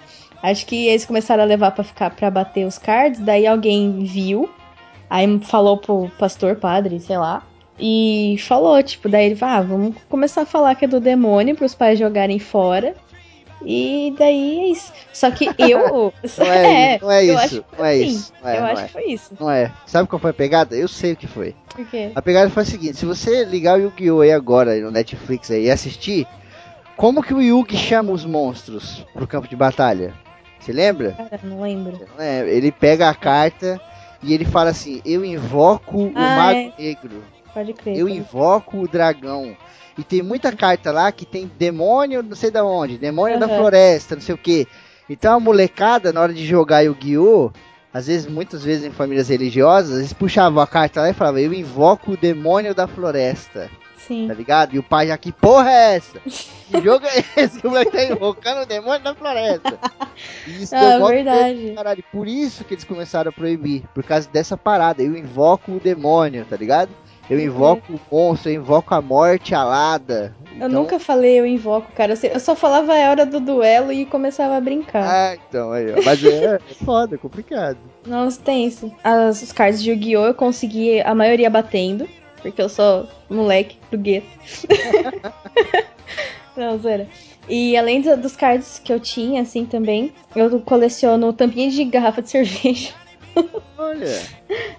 Acho 0.42 0.66
que 0.66 0.88
eles 0.88 1.06
começaram 1.06 1.44
a 1.44 1.46
levar 1.46 1.72
pra 1.72 1.84
ficar 1.84 2.12
para 2.12 2.32
bater 2.32 2.66
os 2.66 2.78
cards, 2.78 3.20
daí 3.20 3.46
alguém 3.46 4.00
viu, 4.06 4.50
aí 5.10 5.40
falou 5.42 5.78
pro 5.78 6.10
pastor, 6.18 6.56
padre, 6.56 7.02
sei 7.02 7.18
lá, 7.18 7.44
e 7.80 8.38
falou, 8.40 8.82
tipo, 8.82 9.08
daí 9.08 9.28
ele 9.28 9.36
falou, 9.36 9.56
ah, 9.56 9.62
vamos 9.62 9.96
começar 10.10 10.42
a 10.42 10.46
falar 10.46 10.76
que 10.76 10.86
é 10.86 10.88
do 10.88 11.00
demônio 11.00 11.56
pros 11.56 11.76
pais 11.76 12.00
jogarem 12.00 12.40
fora. 12.40 12.96
E 13.66 14.14
daí 14.18 14.60
é 14.60 14.68
isso. 14.72 14.94
Só 15.12 15.32
que 15.32 15.50
eu. 15.58 16.14
Não 16.38 16.46
é, 16.46 17.00
não 17.02 17.12
é 17.12 17.24
isso. 17.24 17.38
acho 17.38 17.62
que 17.64 17.78
não 17.78 17.86
é 17.86 17.96
isso. 17.98 18.34
Não 18.42 18.50
é, 18.50 18.56
eu 18.58 18.62
não 18.62 18.68
acho 18.68 18.82
é. 18.82 18.86
que 18.86 18.94
foi 18.94 19.06
isso. 19.06 19.34
Não 19.40 19.52
é. 19.52 19.72
Sabe 19.86 20.08
qual 20.08 20.20
foi 20.20 20.32
a 20.32 20.34
pegada? 20.34 20.76
Eu 20.76 20.88
sei 20.88 21.14
o 21.14 21.16
que 21.16 21.28
foi. 21.28 21.56
Por 21.70 21.86
quê? 21.88 22.12
A 22.14 22.22
pegada 22.22 22.50
foi 22.50 22.64
a 22.64 22.66
seguinte: 22.66 22.98
se 22.98 23.06
você 23.06 23.44
ligar 23.44 23.78
o 23.78 23.82
Yu-Gi-Oh! 23.82 24.22
aí 24.22 24.32
agora 24.32 24.80
no 24.80 24.92
Netflix 24.92 25.50
aí, 25.50 25.66
e 25.66 25.72
assistir, 25.72 26.28
como 26.96 27.24
que 27.24 27.34
o 27.34 27.42
Yugi 27.42 27.78
chama 27.78 28.12
os 28.12 28.26
monstros 28.26 29.06
pro 29.14 29.28
campo 29.28 29.48
de 29.48 29.56
batalha? 29.56 30.14
Você 30.60 30.72
lembra? 30.72 31.12
Cara, 31.12 31.40
não 31.44 31.62
lembro. 31.62 32.00
É, 32.18 32.48
ele 32.50 32.72
pega 32.72 33.10
a 33.10 33.16
carta 33.16 33.80
e 34.22 34.34
ele 34.34 34.46
fala 34.46 34.70
assim: 34.70 35.02
Eu 35.06 35.24
invoco 35.26 35.98
o 35.98 36.12
Ah, 36.16 36.36
Mago 36.36 36.74
Negro, 36.78 37.24
Pode 37.58 37.74
crer. 37.74 37.98
eu 37.98 38.08
invoco 38.08 38.78
o 38.78 38.88
dragão. 38.88 39.58
E 39.98 40.04
tem 40.04 40.22
muita 40.22 40.52
carta 40.52 40.92
lá 40.92 41.12
que 41.12 41.26
tem 41.26 41.50
demônio, 41.58 42.22
não 42.22 42.36
sei 42.36 42.52
da 42.52 42.64
onde, 42.64 43.00
demônio 43.00 43.40
da 43.40 43.48
Aham. 43.48 43.56
floresta, 43.56 44.14
não 44.16 44.22
sei 44.22 44.36
o 44.36 44.38
que. 44.38 44.68
Então 45.10 45.36
a 45.36 45.40
molecada, 45.40 46.14
na 46.14 46.22
hora 46.22 46.34
de 46.34 46.46
jogar 46.46 46.82
Yu-Gi-Oh! 46.82 47.52
Às 47.92 48.06
vezes, 48.06 48.28
muitas 48.28 48.64
vezes 48.64 48.86
em 48.86 48.92
famílias 48.92 49.30
religiosas, 49.30 49.98
eles 49.98 50.14
puxavam 50.14 50.62
a 50.62 50.68
carta 50.68 51.02
lá 51.02 51.10
e 51.10 51.14
falavam, 51.14 51.40
eu 51.40 51.52
invoco 51.52 52.12
o 52.12 52.18
demônio 52.18 52.76
da 52.76 52.86
floresta, 52.86 53.72
Sim. 53.98 54.28
tá 54.28 54.36
ligado? 54.36 54.76
E 54.76 54.78
o 54.80 54.84
pai 54.84 55.08
já, 55.08 55.18
que 55.18 55.32
porra 55.32 55.72
é 55.72 55.96
essa? 55.96 56.20
Que 56.68 56.82
jogo 56.82 57.06
é 57.06 57.24
esse? 57.42 57.66
O 57.66 57.70
moleque 57.70 57.92
tá 57.94 58.04
invocando 58.04 58.62
o 58.62 58.66
demônio 58.66 59.02
da 59.02 59.16
floresta. 59.16 59.80
E 60.46 60.62
isso 60.64 60.76
Ah, 60.76 60.90
deu 60.92 61.00
mó 61.00 61.08
verdade. 61.08 61.72
Caralho, 61.74 62.04
por 62.12 62.28
isso 62.28 62.66
que 62.66 62.74
eles 62.74 62.84
começaram 62.84 63.30
a 63.30 63.32
proibir, 63.32 63.84
por 63.96 64.04
causa 64.04 64.28
dessa 64.30 64.58
parada. 64.58 65.02
Eu 65.02 65.16
invoco 65.18 65.72
o 65.72 65.80
demônio, 65.80 66.46
tá 66.46 66.58
ligado? 66.58 66.90
Eu 67.30 67.40
invoco 67.40 67.94
o 67.94 68.00
monstro, 68.16 68.50
eu 68.50 68.56
invoco 68.56 68.94
a 68.96 69.02
morte 69.02 69.54
alada. 69.54 70.34
Eu 70.52 70.56
Então- 70.68 70.70
nunca 70.70 70.98
falei 71.00 71.40
eu 71.40 71.46
invoco, 71.46 71.92
cara. 71.94 72.14
Eu 72.14 72.30
Eu 72.32 72.40
só 72.40 72.56
falava 72.56 72.94
a 72.94 73.10
hora 73.10 73.26
do 73.26 73.40
duelo 73.40 73.92
e 73.92 74.06
começava 74.06 74.56
a 74.56 74.62
brincar. 74.62 75.04
Ah, 75.06 75.36
então, 75.36 75.72
aí, 75.72 75.92
ó. 75.92 76.02
Mas 76.06 76.24
é, 76.24 76.56
é 76.56 76.60
foda, 76.86 77.16
é 77.16 77.18
complicado. 77.18 77.78
Nossa, 78.06 78.40
tenso. 78.42 78.92
As, 79.04 79.42
os 79.42 79.52
cards 79.52 79.84
de 79.84 79.92
Yu-Gi-Oh! 79.92 80.26
eu 80.28 80.34
consegui 80.34 81.02
a 81.02 81.14
maioria 81.14 81.50
batendo. 81.50 82.08
Porque 82.42 82.62
eu 82.62 82.70
sou 82.70 83.08
moleque 83.30 83.78
do 83.92 83.98
gueto. 83.98 84.28
Não, 86.56 86.78
zoeira. 86.80 87.08
E 87.50 87.78
além 87.78 88.02
do- 88.02 88.18
dos 88.18 88.36
cards 88.36 88.80
que 88.84 88.92
eu 88.92 89.00
tinha, 89.00 89.42
assim, 89.42 89.66
também, 89.66 90.12
eu 90.36 90.60
coleciono 90.62 91.32
tampinha 91.34 91.70
de 91.70 91.84
garrafa 91.86 92.22
de 92.22 92.30
cerveja. 92.32 92.94
Olha, 93.78 94.22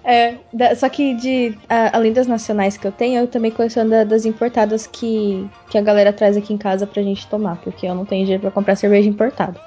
É, 0.03 0.35
da- 0.51 0.75
só 0.75 0.89
que 0.89 1.13
de 1.15 1.57
a- 1.69 1.95
além 1.97 2.11
das 2.11 2.27
nacionais 2.27 2.77
que 2.77 2.85
eu 2.87 2.91
tenho, 2.91 3.21
eu 3.21 3.27
também 3.27 3.51
coleciono 3.51 3.89
da- 3.89 4.03
das 4.03 4.25
importadas 4.25 4.87
que, 4.87 5.47
que 5.69 5.77
a 5.77 5.81
galera 5.81 6.11
traz 6.11 6.35
aqui 6.35 6.53
em 6.53 6.57
casa 6.57 6.85
pra 6.87 7.01
gente 7.03 7.27
tomar, 7.27 7.57
porque 7.61 7.85
eu 7.85 7.95
não 7.95 8.05
tenho 8.05 8.23
dinheiro 8.25 8.41
pra 8.41 8.51
comprar 8.51 8.75
cerveja 8.75 9.07
importada. 9.09 9.59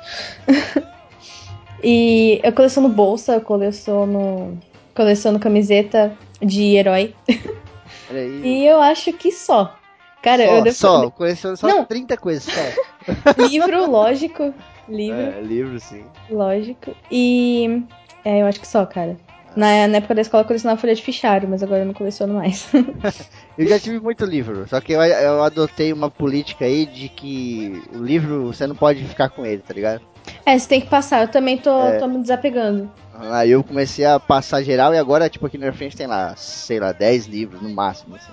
e 1.83 2.41
eu 2.43 2.53
coleciono 2.53 2.89
bolsa, 2.89 3.35
eu 3.35 3.41
coleciono 3.41 4.59
coleciono 4.95 5.39
camiseta 5.39 6.13
de 6.41 6.77
herói 6.77 7.15
e 8.45 8.67
eu 8.67 8.81
acho 8.81 9.13
que 9.15 9.33
só. 9.33 9.75
Cara, 10.23 10.45
só, 10.45 10.53
eu 10.53 10.63
devo 10.63 10.77
só, 10.77 11.11
coleciono 11.11 11.57
só 11.57 11.67
Não. 11.67 11.85
30 11.85 12.17
coisas, 12.17 12.45
só. 12.45 12.61
livro, 13.37 13.91
lógico, 13.91 14.55
livro, 14.89 15.21
É, 15.21 15.41
livro, 15.41 15.81
sim. 15.81 16.05
lógico. 16.31 16.95
E 17.11 17.83
é, 18.25 18.41
eu 18.43 18.47
acho 18.47 18.61
que 18.61 18.67
só, 18.67 18.85
cara. 18.87 19.17
Na, 19.55 19.87
na 19.87 19.99
época 19.99 20.15
da 20.15 20.23
escola 20.23 20.43
eu 20.43 20.47
colecionava 20.47 20.81
folha 20.81 20.95
de 20.95 21.03
fichário, 21.03 21.47
mas 21.49 21.63
agora 21.63 21.83
eu 21.83 21.87
não 21.87 21.93
coleciono 21.93 22.33
mais. 22.35 22.67
Eu 23.59 23.67
já 23.69 23.79
tive 23.79 24.01
muito 24.01 24.25
livro, 24.25 24.67
só 24.67 24.81
que 24.81 24.95
eu, 24.95 25.03
eu 25.03 25.43
adotei 25.43 25.93
uma 25.93 26.11
política 26.11 26.65
aí 26.65 26.87
de 26.87 27.11
que 27.11 27.83
o 27.95 27.99
livro 28.03 28.47
você 28.47 28.67
não 28.67 28.75
pode 28.75 29.05
ficar 29.05 29.29
com 29.29 29.45
ele, 29.45 29.59
tá 29.61 29.75
ligado? 29.75 30.01
É, 30.47 30.59
você 30.59 30.67
tem 30.67 30.81
que 30.81 30.87
passar. 30.87 31.21
Eu 31.21 31.29
também 31.29 31.59
tô, 31.59 31.71
É. 31.83 31.99
tô 31.99 32.07
me 32.07 32.19
desapegando. 32.23 32.91
Aí 33.15 33.51
eu 33.51 33.63
comecei 33.63 34.07
a 34.07 34.19
passar 34.19 34.63
geral 34.63 34.95
e 34.95 34.99
agora, 34.99 35.29
tipo, 35.29 35.45
aqui 35.47 35.59
na 35.59 35.67
minha 35.67 35.73
frente 35.75 35.95
tem 35.95 36.07
lá, 36.07 36.35
sei 36.35 36.81
lá, 36.81 36.93
10 36.93 37.27
livros 37.27 37.61
no 37.61 37.69
máximo, 37.69 38.17
assim. 38.17 38.33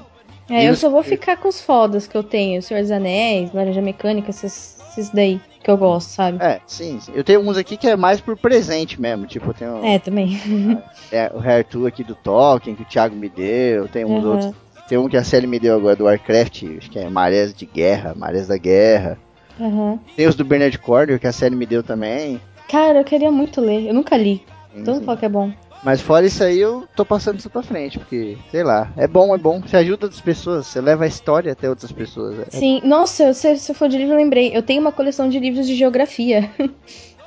É, 0.49 0.69
eu 0.69 0.75
só 0.77 0.89
vou 0.89 1.03
que- 1.03 1.09
ficar 1.09 1.35
com 1.35 1.49
os 1.49 1.59
fodas 1.59 2.07
que 2.07 2.15
eu 2.15 2.23
tenho. 2.23 2.61
Senhor 2.61 2.79
dos 2.81 2.91
Anéis, 2.91 3.51
Laranja 3.53 3.81
Mecânica, 3.81 4.29
esses, 4.29 4.77
esses 4.89 5.09
daí 5.09 5.39
que 5.63 5.69
eu 5.69 5.77
gosto, 5.77 6.09
sabe? 6.09 6.37
É, 6.41 6.59
sim. 6.65 6.99
Eu 7.13 7.23
tenho 7.23 7.41
uns 7.41 7.57
aqui 7.57 7.77
que 7.77 7.87
é 7.87 7.95
mais 7.95 8.19
por 8.21 8.37
presente 8.37 8.99
mesmo, 8.99 9.25
tipo, 9.25 9.49
eu 9.49 9.53
tenho 9.53 9.83
É, 9.85 9.99
também. 9.99 10.39
é, 11.11 11.31
o 11.33 11.39
Hair 11.39 11.65
Tool 11.65 11.85
aqui 11.87 12.03
do 12.03 12.15
Tolkien, 12.15 12.75
que 12.75 12.81
o 12.83 12.85
Thiago 12.85 13.15
me 13.15 13.29
deu, 13.29 13.87
tem 13.87 14.05
uns 14.05 14.23
Uhum. 14.23 14.31
outros. 14.31 14.53
Tem 14.87 14.97
um 14.97 15.07
que 15.07 15.17
a 15.17 15.23
Sally 15.23 15.45
me 15.45 15.59
deu 15.59 15.75
agora 15.75 15.95
do 15.95 16.05
Warcraft, 16.05 16.63
acho 16.79 16.89
que 16.89 16.97
é 16.97 17.07
Marés 17.09 17.53
de 17.53 17.65
Guerra, 17.67 18.15
Marés 18.15 18.47
da 18.47 18.57
Guerra. 18.57 19.19
Aham. 19.59 19.99
Tem 20.15 20.25
os 20.27 20.33
do 20.35 20.43
Bernard 20.43 20.77
Corder, 20.79 21.19
que 21.19 21.27
a 21.27 21.31
Sally 21.31 21.55
me 21.55 21.65
deu 21.67 21.83
também. 21.83 22.41
Cara, 22.67 22.99
eu 22.99 23.03
queria 23.03 23.31
muito 23.31 23.61
ler. 23.61 23.87
Eu 23.87 23.93
nunca 23.93 24.17
li. 24.17 24.43
Todo 24.83 24.95
mundo 24.95 25.05
fala 25.05 25.17
que 25.17 25.25
é 25.25 25.29
bom. 25.29 25.51
Mas 25.83 26.01
fora 26.01 26.25
isso 26.25 26.43
aí, 26.43 26.59
eu 26.59 26.87
tô 26.95 27.05
passando 27.05 27.39
isso 27.39 27.49
pra 27.49 27.63
frente, 27.63 27.97
porque, 27.97 28.37
sei 28.51 28.63
lá, 28.63 28.91
é 28.97 29.07
bom, 29.07 29.33
é 29.33 29.37
bom. 29.37 29.61
Você 29.61 29.77
ajuda 29.77 30.07
outras 30.07 30.21
pessoas, 30.21 30.67
você 30.67 30.81
leva 30.81 31.05
a 31.05 31.07
história 31.07 31.53
até 31.53 31.69
outras 31.69 31.91
pessoas. 31.91 32.39
É- 32.39 32.51
Sim, 32.51 32.81
nossa, 32.83 33.33
se 33.33 33.57
você 33.57 33.73
for 33.73 33.87
de 33.87 33.97
livro, 33.97 34.13
eu 34.13 34.17
lembrei. 34.17 34.51
Eu 34.55 34.61
tenho 34.61 34.81
uma 34.81 34.91
coleção 34.91 35.29
de 35.29 35.39
livros 35.39 35.67
de 35.67 35.75
geografia. 35.75 36.49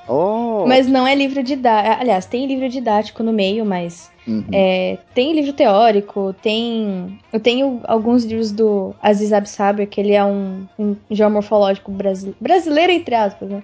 Oh! 0.06 0.64
Mas 0.68 0.86
não 0.86 1.06
é 1.06 1.14
livro 1.14 1.42
didático. 1.42 2.00
Aliás, 2.00 2.26
tem 2.26 2.46
livro 2.46 2.68
didático 2.68 3.22
no 3.22 3.32
meio, 3.32 3.64
mas 3.64 4.12
Uhum. 4.26 4.44
É, 4.52 4.98
tem 5.14 5.34
livro 5.34 5.52
teórico, 5.52 6.34
tem. 6.42 7.18
Eu 7.32 7.40
tenho 7.40 7.80
alguns 7.84 8.24
livros 8.24 8.52
do 8.52 8.94
Aziz 9.02 9.32
Absaber, 9.32 9.88
que 9.88 10.00
ele 10.00 10.12
é 10.12 10.24
um, 10.24 10.64
um 10.78 10.96
geomorfológico 11.10 11.90
brasile... 11.90 12.34
brasileiro, 12.40 12.92
entre 12.92 13.14
aspas, 13.14 13.48
né? 13.48 13.62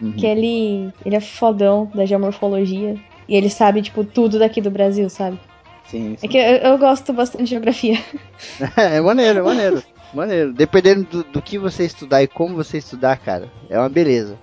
Uhum. 0.00 0.12
Que 0.12 0.26
ele, 0.26 0.92
ele 1.04 1.16
é 1.16 1.20
fodão 1.20 1.90
da 1.94 2.06
geomorfologia. 2.06 2.96
E 3.28 3.36
ele 3.36 3.50
sabe, 3.50 3.82
tipo, 3.82 4.02
tudo 4.04 4.38
daqui 4.38 4.60
do 4.60 4.70
Brasil, 4.70 5.08
sabe? 5.10 5.38
Sim, 5.86 6.16
sim. 6.16 6.26
É 6.26 6.28
que 6.28 6.38
eu, 6.38 6.70
eu 6.72 6.78
gosto 6.78 7.12
bastante 7.12 7.44
de 7.44 7.50
geografia. 7.50 7.98
É 8.76 9.00
maneiro, 9.00 9.40
é 9.40 9.42
maneiro. 9.42 9.82
Maneiro. 10.14 10.52
Dependendo 10.52 11.04
do, 11.04 11.24
do 11.24 11.42
que 11.42 11.58
você 11.58 11.84
estudar 11.84 12.22
e 12.22 12.26
como 12.26 12.54
você 12.54 12.78
estudar, 12.78 13.18
cara, 13.18 13.50
é 13.68 13.78
uma 13.78 13.88
beleza. 13.88 14.38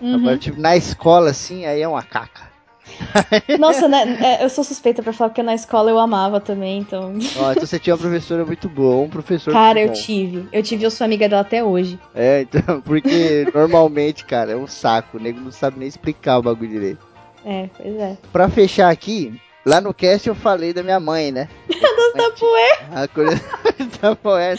Uhum. 0.00 0.14
Agora, 0.16 0.38
tipo, 0.38 0.60
na 0.60 0.76
escola, 0.76 1.30
assim, 1.30 1.66
aí 1.66 1.82
é 1.82 1.88
uma 1.88 2.02
caca. 2.02 2.54
Nossa, 3.58 3.88
né, 3.88 4.18
é, 4.20 4.44
eu 4.44 4.48
sou 4.50 4.62
suspeita 4.62 5.02
pra 5.02 5.12
falar 5.12 5.30
porque 5.30 5.42
na 5.42 5.54
escola 5.54 5.90
eu 5.90 5.98
amava 5.98 6.40
também, 6.40 6.78
então. 6.78 7.14
Ó, 7.38 7.50
então 7.50 7.66
você 7.66 7.78
tinha 7.78 7.94
uma 7.94 8.00
professora 8.00 8.44
muito 8.44 8.68
boa, 8.68 9.02
um 9.02 9.08
professor 9.08 9.52
Cara, 9.52 9.80
eu 9.80 9.88
bom. 9.88 9.94
tive. 9.94 10.48
Eu 10.52 10.62
tive, 10.62 10.84
eu 10.84 10.90
sou 10.90 11.04
amiga 11.04 11.28
dela 11.28 11.42
até 11.42 11.64
hoje. 11.64 11.98
É, 12.14 12.42
então, 12.42 12.80
porque 12.84 13.46
normalmente, 13.54 14.24
cara, 14.24 14.52
é 14.52 14.56
um 14.56 14.66
saco. 14.66 15.16
O 15.16 15.20
nego 15.20 15.40
não 15.40 15.50
sabe 15.50 15.78
nem 15.78 15.88
explicar 15.88 16.38
o 16.38 16.42
bagulho 16.42 16.70
direito. 16.70 17.13
É, 17.44 17.68
pois 17.76 17.96
é. 17.96 18.16
Pra 18.32 18.48
fechar 18.48 18.90
aqui, 18.90 19.38
lá 19.64 19.80
no 19.80 19.92
cast 19.92 20.28
eu 20.28 20.34
falei 20.34 20.72
da 20.72 20.82
minha 20.82 21.00
mãe, 21.00 21.30
né? 21.30 21.48
Das 22.14 22.30
tapoé. 22.30 22.78
A 22.92 23.08
coisa 23.08 23.40
tapoé. 24.00 24.54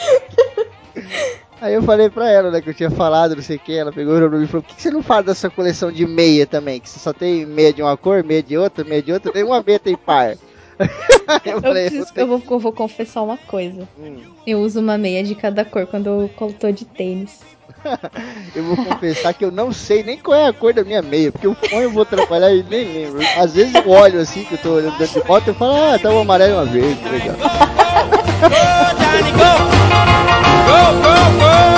Aí 1.62 1.74
eu 1.74 1.82
falei 1.82 2.10
pra 2.10 2.30
ela, 2.30 2.52
né, 2.52 2.62
que 2.62 2.70
eu 2.70 2.74
tinha 2.74 2.92
falado, 2.92 3.36
não 3.36 3.42
sei 3.42 3.56
o 3.56 3.60
que, 3.60 3.74
ela 3.74 3.92
pegou 3.92 4.14
o 4.14 4.44
e 4.44 4.48
falou, 4.48 4.62
por 4.62 4.76
que 4.76 4.82
você 4.82 4.92
não 4.92 5.02
fala 5.02 5.24
dessa 5.24 5.50
coleção 5.50 5.90
de 5.92 6.06
meia 6.06 6.46
também? 6.46 6.82
Que 6.82 6.90
você 6.90 7.00
só 7.00 7.14
tem 7.14 7.46
meia 7.46 7.72
de 7.72 7.82
uma 7.82 7.96
cor, 7.96 8.24
meia 8.24 8.44
de 8.44 8.58
outra, 8.58 8.84
meia 8.84 9.02
de 9.02 9.14
outra, 9.14 9.32
tem 9.32 9.44
uma 9.44 9.64
meia 9.66 9.80
tem 9.80 9.96
par. 9.96 10.36
eu, 11.46 11.62
falei, 11.62 11.86
eu, 11.86 11.90
preciso, 11.90 12.12
eu, 12.16 12.28
vou, 12.28 12.44
eu, 12.52 12.60
vou, 12.60 12.74
confessar 12.74 13.22
uma 13.22 13.38
coisa. 13.38 13.88
Hum. 13.98 14.18
Eu 14.46 14.60
uso 14.60 14.82
uma 14.82 14.98
meia 14.98 15.24
de 15.24 15.34
cada 15.34 15.64
cor 15.64 15.88
quando 15.88 16.08
eu 16.08 16.54
tô 16.60 16.70
de 16.72 16.84
tênis. 16.84 17.40
eu 18.56 18.64
vou 18.64 18.78
confessar 18.78 19.34
que 19.34 19.46
eu 19.46 19.52
não 19.52 19.72
sei 19.72 20.04
nem 20.04 20.18
qual 20.18 20.38
é 20.38 20.48
a 20.48 20.54
cor 20.54 20.74
da 20.74 20.84
minha 20.84 21.02
meia, 21.02 21.32
porque 21.32 21.48
o 21.48 21.56
pão 21.56 21.82
eu 21.82 21.92
vou 21.92 22.06
trabalhar 22.06 22.52
e 22.54 22.64
nem 22.64 22.86
lembro. 22.86 23.22
Às 23.38 23.54
vezes 23.54 23.74
eu 23.74 23.90
olho 23.90 24.20
assim, 24.20 24.44
que 24.44 24.54
eu 24.54 24.58
tô 24.58 24.74
olhando 24.74 24.98
dentro 24.98 25.20
de 25.20 25.28
foto, 25.28 25.48
eu 25.50 25.56
falo, 25.56 25.74
ah, 25.74 26.00
tá 26.00 26.10
o 26.10 26.18
um 26.18 26.22
amarelo 26.22 26.52
e 26.52 26.56
uma 26.56 26.66
verde, 26.66 27.10
legal. 27.10 27.36
Go, 28.42 28.50
go! 29.38 29.76
Go, 30.66 30.82
go, 31.02 31.40
go! 31.40 31.75